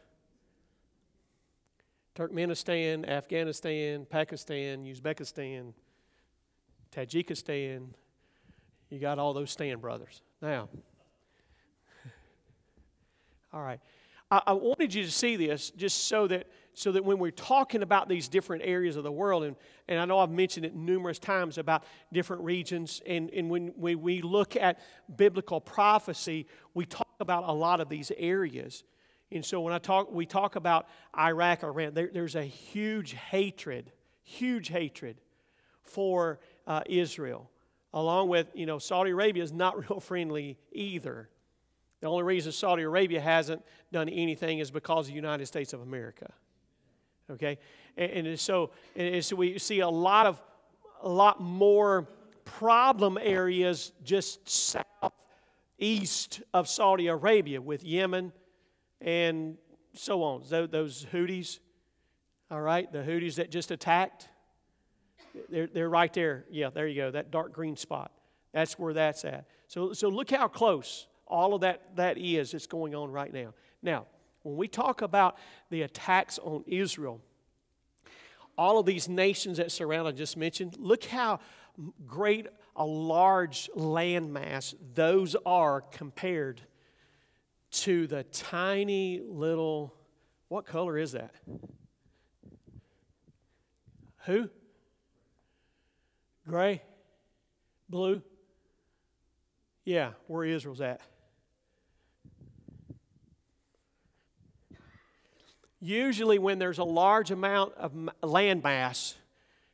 Turkmenistan, 2.17 3.09
Afghanistan, 3.09 4.05
Pakistan, 4.05 4.85
Uzbekistan, 4.85 5.75
Tajikistan. 6.91 7.89
You 8.89 8.99
got 8.99 9.19
all 9.19 9.33
those 9.33 9.53
Stan 9.53 9.79
brothers. 9.79 10.23
Now, 10.43 10.69
all 13.53 13.63
right. 13.63 13.81
I, 14.31 14.43
I, 14.49 14.53
wanted 14.53 14.95
you 14.95 15.05
to 15.05 15.11
see 15.11 15.37
this 15.37 15.71
just 15.71 16.07
so 16.07 16.27
that 16.29 16.47
so 16.73 16.93
that 16.93 17.05
when 17.05 17.19
we're 17.19 17.33
talking 17.33 17.83
about 17.83 18.09
these 18.09 18.29
different 18.29 18.63
areas 18.65 18.97
of 18.97 19.03
the 19.03 19.11
world, 19.13 19.43
and, 19.43 19.57
and 19.89 19.99
I 19.99 20.05
know 20.05 20.19
I've 20.21 20.31
mentioned 20.31 20.65
it 20.65 20.75
numerous 20.75 21.19
times 21.19 21.59
about 21.59 21.85
different 22.13 22.43
regions, 22.43 23.03
and, 23.07 23.29
and 23.31 23.51
when, 23.51 23.69
when 23.77 24.01
we 24.01 24.23
look 24.23 24.57
at 24.57 24.79
biblical 25.15 25.61
prophecy, 25.61 26.47
we 26.73 26.87
talk 26.87 27.09
about 27.19 27.45
a 27.49 27.53
lot 27.53 27.81
of 27.81 27.89
these 27.89 28.13
areas. 28.17 28.85
And 29.33 29.45
so 29.45 29.61
when 29.61 29.73
I 29.73 29.79
talk, 29.79 30.13
we 30.13 30.27
talk 30.27 30.57
about 30.57 30.87
Iraq, 31.19 31.65
Iran, 31.65 31.93
there, 31.93 32.09
there's 32.13 32.37
a 32.37 32.45
huge 32.45 33.13
hatred, 33.13 33.91
huge 34.23 34.69
hatred 34.69 35.21
for 35.83 36.39
uh, 36.67 36.83
Israel, 36.87 37.51
along 37.93 38.29
with, 38.29 38.47
you 38.55 38.67
know, 38.67 38.79
Saudi 38.79 39.11
Arabia 39.11 39.43
is 39.43 39.53
not 39.53 39.77
real 39.91 39.99
friendly 39.99 40.57
either 40.73 41.29
The 42.01 42.07
only 42.09 42.25
reason 42.25 42.53
Saudi 42.53 42.83
Arabia 42.83 43.21
hasn't 43.21 43.63
done 43.93 44.09
anything 44.09 44.59
is 44.59 44.71
because 44.71 45.07
of 45.07 45.11
the 45.11 45.17
United 45.17 45.47
States 45.47 45.73
of 45.73 45.83
America. 45.83 46.33
Okay? 47.31 47.59
And, 47.97 48.27
and 48.27 48.41
so, 48.41 48.71
and 48.97 49.25
so 49.25 49.37
we 49.37 49.59
see 49.59 49.81
a 49.81 49.89
lot 49.89 50.27
of 50.27 50.41
a 51.03 51.09
lot 51.09 51.41
more 51.41 52.07
problem 52.45 53.19
areas 53.21 53.93
just 54.05 54.49
southeast 55.79 56.43
of 56.53 56.69
Saudi 56.69 57.07
Arabia 57.07 57.61
with 57.61 57.85
Yemen 57.85 58.33
and 59.01 59.57
so 59.95 60.23
on. 60.23 60.43
Those 60.49 61.07
Houthis, 61.13 61.59
all 62.51 62.61
right, 62.61 62.91
the 62.93 62.99
Houthis 62.99 63.37
that 63.37 63.51
just 63.51 63.71
attacked, 63.71 64.29
they're, 65.49 65.69
they're 65.69 65.89
right 65.89 66.13
there. 66.13 66.45
Yeah, 66.51 66.71
there 66.71 66.87
you 66.87 67.01
go, 67.01 67.11
that 67.13 67.31
dark 67.31 67.53
green 67.53 67.77
spot. 67.77 68.13
That's 68.53 68.79
where 68.79 68.93
that's 68.93 69.25
at. 69.25 69.47
So, 69.69 69.93
so 69.93 70.09
look 70.09 70.31
how 70.31 70.49
close 70.49 71.07
all 71.31 71.55
of 71.55 71.63
that, 71.63 71.97
that 71.97 72.19
is 72.19 72.51
that's 72.51 72.67
going 72.67 72.95
on 72.95 73.11
right 73.11 73.33
now. 73.33 73.55
Now, 73.83 74.07
when 74.43 74.57
we 74.57 74.69
talk 74.69 75.03
about 75.03 75.39
the 75.71 75.83
attacks 75.83 76.39
on 76.39 76.65
Israel, 76.67 77.21
all 78.59 78.79
of 78.79 78.87
these 78.87 79.09
nations 79.09 79.59
that 79.59 79.73
surround, 79.73 80.09
I 80.09 80.13
just 80.13 80.37
mentioned, 80.37 80.77
look 80.79 81.05
how 81.05 81.41
great 82.07 82.47
a 82.77 82.85
large 82.85 83.71
landmass 83.77 84.75
those 84.95 85.37
are 85.47 85.81
compared 85.81 86.61
to 87.71 88.07
the 88.07 88.25
tiny 88.25 89.21
little, 89.25 89.95
what 90.49 90.67
color 90.67 90.99
is 90.99 91.13
that? 91.13 91.35
Who? 94.27 94.51
Gray? 96.47 96.83
Blue? 97.89 98.23
Yeah, 99.85 100.13
where 100.27 100.45
Israel's 100.45 100.81
at. 100.81 101.01
Usually, 105.81 106.39
when 106.39 106.59
there's 106.59 106.79
a 106.79 106.85
large 106.85 107.31
amount 107.31 107.75
of 107.75 107.93
land 108.23 108.63
mass, 108.63 109.15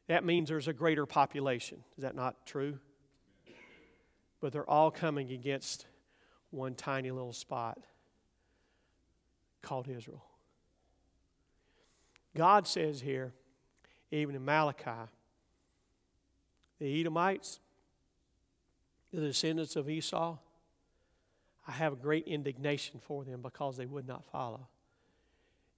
that 0.07 0.24
means 0.24 0.48
there's 0.48 0.68
a 0.68 0.72
greater 0.72 1.04
population. 1.04 1.82
Is 1.96 2.02
that 2.02 2.14
not 2.14 2.46
true? 2.46 2.78
But 4.40 4.52
they're 4.52 4.68
all 4.68 4.90
coming 4.90 5.32
against 5.32 5.86
one 6.50 6.74
tiny 6.74 7.11
little 7.11 7.32
spot 7.32 7.78
called 9.62 9.88
Israel. 9.88 10.24
God 12.36 12.68
says 12.68 13.00
here, 13.00 13.32
even 14.12 14.36
in 14.36 14.44
Malachi, 14.44 15.11
the 16.78 17.00
Edomites, 17.00 17.59
the 19.12 19.22
descendants 19.22 19.74
of 19.74 19.88
Esau, 19.88 20.36
I 21.66 21.72
have 21.72 21.94
a 21.94 21.96
great 21.96 22.28
indignation 22.28 23.00
for 23.00 23.24
them 23.24 23.40
because 23.42 23.76
they 23.76 23.86
would 23.86 24.07
not 24.07 24.24
follow. 24.30 24.68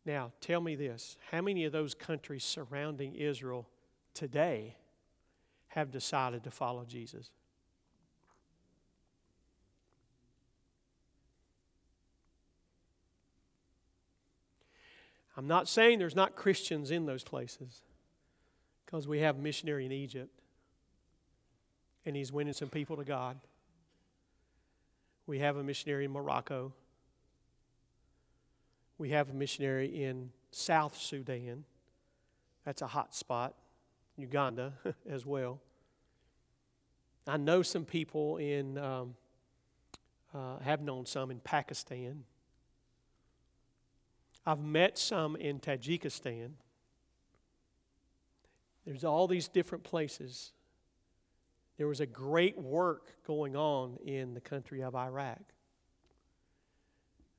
Now, 0.08 0.32
tell 0.40 0.62
me 0.62 0.74
this 0.74 1.18
how 1.30 1.42
many 1.42 1.66
of 1.66 1.72
those 1.72 1.92
countries 1.92 2.42
surrounding 2.42 3.14
Israel 3.14 3.68
today 4.14 4.74
have 5.68 5.90
decided 5.90 6.42
to 6.44 6.50
follow 6.50 6.86
Jesus? 6.86 7.28
I'm 15.36 15.46
not 15.46 15.68
saying 15.68 15.98
there's 15.98 16.16
not 16.16 16.34
Christians 16.34 16.90
in 16.90 17.04
those 17.04 17.22
places 17.22 17.82
because 18.86 19.06
we 19.06 19.20
have 19.20 19.36
a 19.36 19.42
missionary 19.42 19.84
in 19.84 19.92
Egypt 19.92 20.40
and 22.06 22.16
he's 22.16 22.32
winning 22.32 22.54
some 22.54 22.70
people 22.70 22.96
to 22.96 23.04
God. 23.04 23.38
We 25.26 25.40
have 25.40 25.58
a 25.58 25.62
missionary 25.62 26.06
in 26.06 26.12
Morocco 26.12 26.72
we 28.98 29.10
have 29.10 29.30
a 29.30 29.32
missionary 29.32 30.04
in 30.04 30.30
South 30.50 30.96
Sudan. 30.96 31.64
That's 32.64 32.82
a 32.82 32.86
hot 32.86 33.14
spot. 33.14 33.54
Uganda 34.16 34.72
as 35.08 35.24
well. 35.24 35.60
I 37.26 37.36
know 37.36 37.62
some 37.62 37.84
people 37.84 38.38
in, 38.38 38.76
um, 38.78 39.14
uh, 40.34 40.58
have 40.58 40.80
known 40.80 41.06
some 41.06 41.30
in 41.30 41.40
Pakistan. 41.40 42.24
I've 44.44 44.60
met 44.60 44.98
some 44.98 45.36
in 45.36 45.60
Tajikistan. 45.60 46.52
There's 48.86 49.04
all 49.04 49.28
these 49.28 49.46
different 49.46 49.84
places. 49.84 50.52
There 51.76 51.86
was 51.86 52.00
a 52.00 52.06
great 52.06 52.58
work 52.58 53.12
going 53.26 53.54
on 53.54 53.98
in 54.04 54.34
the 54.34 54.40
country 54.40 54.82
of 54.82 54.96
Iraq. 54.96 55.42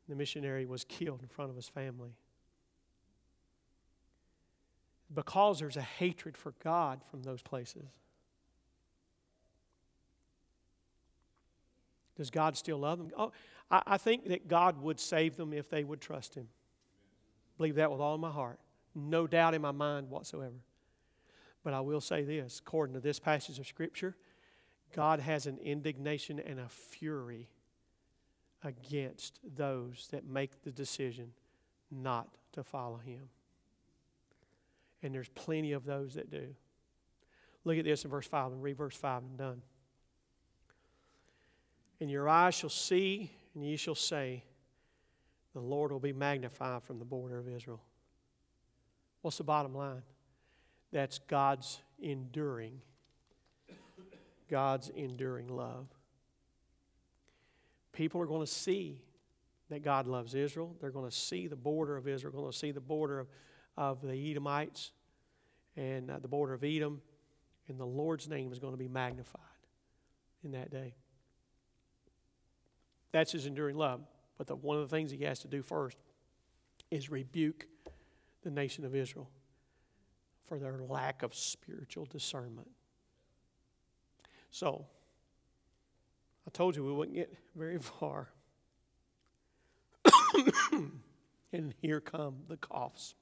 The 0.09 0.15
missionary 0.15 0.65
was 0.65 0.83
killed 0.83 1.21
in 1.21 1.27
front 1.27 1.51
of 1.51 1.55
his 1.55 1.67
family. 1.67 2.15
Because 5.13 5.59
there's 5.59 5.77
a 5.77 5.81
hatred 5.81 6.35
for 6.35 6.53
God 6.63 7.01
from 7.09 7.23
those 7.23 7.41
places. 7.41 7.85
Does 12.19 12.29
God 12.31 12.57
still 12.57 12.79
love 12.79 12.97
them? 12.97 13.11
Oh, 13.17 13.31
I, 13.71 13.81
I 13.87 13.97
think 13.97 14.27
that 14.27 14.47
God 14.47 14.81
would 14.81 14.99
save 14.99 15.37
them 15.37 15.53
if 15.53 15.69
they 15.69 15.85
would 15.85 16.01
trust 16.01 16.35
Him. 16.35 16.49
Believe 17.57 17.75
that 17.75 17.91
with 17.91 18.01
all 18.01 18.17
my 18.17 18.29
heart. 18.29 18.59
No 18.93 19.25
doubt 19.25 19.53
in 19.53 19.61
my 19.61 19.71
mind 19.71 20.09
whatsoever. 20.09 20.57
But 21.63 21.73
I 21.73 21.79
will 21.79 22.01
say 22.01 22.23
this 22.23 22.59
according 22.59 22.93
to 22.95 22.99
this 22.99 23.19
passage 23.19 23.57
of 23.57 23.67
Scripture, 23.67 24.17
God 24.93 25.21
has 25.21 25.45
an 25.45 25.59
indignation 25.59 26.39
and 26.39 26.59
a 26.59 26.67
fury 26.67 27.47
against 28.63 29.39
those 29.55 30.07
that 30.11 30.25
make 30.25 30.63
the 30.63 30.71
decision 30.71 31.31
not 31.91 32.27
to 32.53 32.63
follow 32.63 32.97
him. 32.97 33.29
And 35.01 35.13
there's 35.13 35.29
plenty 35.29 35.71
of 35.71 35.85
those 35.85 36.15
that 36.15 36.29
do. 36.29 36.55
Look 37.63 37.77
at 37.77 37.85
this 37.85 38.03
in 38.03 38.11
verse 38.11 38.27
5 38.27 38.51
and 38.51 38.63
read 38.63 38.77
verse 38.77 38.95
5 38.95 39.23
and 39.23 39.37
done. 39.37 39.61
And 42.01 42.09
your 42.09 42.29
eyes 42.29 42.55
shall 42.55 42.69
see, 42.69 43.31
and 43.53 43.63
ye 43.63 43.75
shall 43.75 43.95
say, 43.95 44.43
The 45.53 45.59
Lord 45.59 45.91
will 45.91 45.99
be 45.99 46.13
magnified 46.13 46.83
from 46.83 46.99
the 46.99 47.05
border 47.05 47.37
of 47.37 47.47
Israel. 47.47 47.81
What's 49.21 49.37
the 49.37 49.43
bottom 49.43 49.75
line? 49.75 50.01
That's 50.91 51.19
God's 51.19 51.79
enduring, 52.01 52.81
God's 54.49 54.89
enduring 54.89 55.47
love. 55.49 55.87
People 57.99 58.21
are 58.21 58.25
going 58.25 58.39
to 58.39 58.47
see 58.47 59.01
that 59.69 59.83
God 59.83 60.07
loves 60.07 60.33
Israel. 60.33 60.73
They're 60.79 60.89
going 60.89 61.09
to 61.09 61.13
see 61.13 61.47
the 61.47 61.57
border 61.57 61.97
of 61.97 62.07
Israel, 62.07 62.31
They're 62.31 62.39
going 62.39 62.53
to 62.53 62.57
see 62.57 62.71
the 62.71 62.79
border 62.79 63.19
of, 63.19 63.27
of 63.75 64.01
the 64.01 64.13
Edomites 64.31 64.93
and 65.75 66.09
uh, 66.09 66.17
the 66.17 66.29
border 66.29 66.53
of 66.53 66.63
Edom, 66.63 67.01
and 67.67 67.77
the 67.77 67.85
Lord's 67.85 68.29
name 68.29 68.53
is 68.53 68.59
going 68.59 68.71
to 68.71 68.77
be 68.77 68.87
magnified 68.87 69.41
in 70.45 70.53
that 70.53 70.71
day. 70.71 70.93
That's 73.11 73.33
his 73.33 73.45
enduring 73.45 73.75
love. 73.75 73.99
But 74.37 74.47
the, 74.47 74.55
one 74.55 74.77
of 74.77 74.89
the 74.89 74.95
things 74.95 75.11
he 75.11 75.25
has 75.25 75.39
to 75.39 75.49
do 75.49 75.61
first 75.61 75.97
is 76.89 77.09
rebuke 77.09 77.67
the 78.43 78.49
nation 78.49 78.85
of 78.85 78.95
Israel 78.95 79.29
for 80.47 80.57
their 80.57 80.79
lack 80.87 81.21
of 81.21 81.35
spiritual 81.35 82.05
discernment. 82.05 82.69
So, 84.51 84.85
I 86.49 86.51
told 86.51 86.75
you 86.75 86.83
we 86.83 86.91
wouldn't 86.91 87.15
get 87.15 87.31
very 87.55 87.77
far. 87.77 88.27
and 91.53 91.75
here 91.79 92.01
come 92.01 92.37
the 92.47 92.57
coughs. 92.57 93.13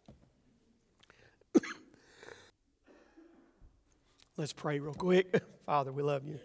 Let's 4.37 4.53
pray 4.53 4.79
real 4.79 4.93
quick. 4.93 5.43
Father, 5.65 5.91
we 5.91 6.03
love 6.03 6.25
you. 6.25 6.39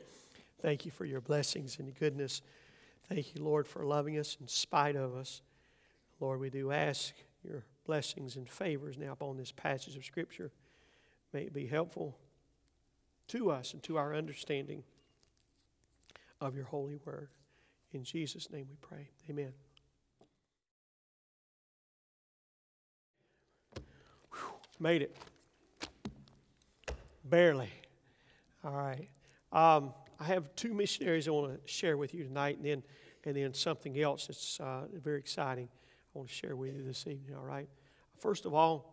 Thank 0.60 0.84
you 0.84 0.90
for 0.90 1.04
your 1.04 1.20
blessings 1.20 1.78
and 1.78 1.86
your 1.86 1.94
goodness. 2.00 2.42
Thank 3.08 3.36
you, 3.36 3.44
Lord, 3.44 3.68
for 3.68 3.86
loving 3.86 4.18
us 4.18 4.36
in 4.40 4.48
spite 4.48 4.96
of 4.96 5.14
us. 5.14 5.40
Lord, 6.18 6.40
we 6.40 6.50
do 6.50 6.72
ask 6.72 7.14
your 7.44 7.62
blessings 7.86 8.34
and 8.34 8.48
favors 8.48 8.98
now 8.98 9.12
upon 9.12 9.36
this 9.36 9.52
passage 9.52 9.96
of 9.96 10.04
Scripture. 10.04 10.50
May 11.32 11.42
it 11.42 11.52
be 11.52 11.68
helpful 11.68 12.18
to 13.28 13.52
us 13.52 13.72
and 13.72 13.84
to 13.84 13.98
our 13.98 14.16
understanding 14.16 14.82
of 16.42 16.56
your 16.56 16.64
holy 16.64 16.96
word. 17.04 17.28
In 17.92 18.02
Jesus' 18.02 18.50
name 18.50 18.66
we 18.68 18.76
pray. 18.80 19.08
Amen. 19.30 19.52
Whew, 24.32 24.54
made 24.80 25.02
it. 25.02 25.16
Barely. 27.24 27.70
All 28.64 28.72
right. 28.72 29.08
Um, 29.52 29.94
I 30.18 30.24
have 30.24 30.54
two 30.56 30.74
missionaries 30.74 31.28
I 31.28 31.30
want 31.30 31.64
to 31.64 31.72
share 31.72 31.96
with 31.96 32.12
you 32.14 32.24
tonight, 32.24 32.56
and 32.56 32.66
then, 32.66 32.82
and 33.24 33.36
then 33.36 33.54
something 33.54 33.98
else 34.00 34.26
that's 34.26 34.58
uh, 34.60 34.82
very 34.92 35.18
exciting 35.18 35.68
I 36.14 36.18
want 36.18 36.28
to 36.28 36.34
share 36.34 36.56
with 36.56 36.74
you 36.74 36.82
this 36.82 37.06
evening. 37.06 37.36
All 37.36 37.44
right. 37.44 37.68
First 38.16 38.46
of 38.46 38.54
all, 38.54 38.91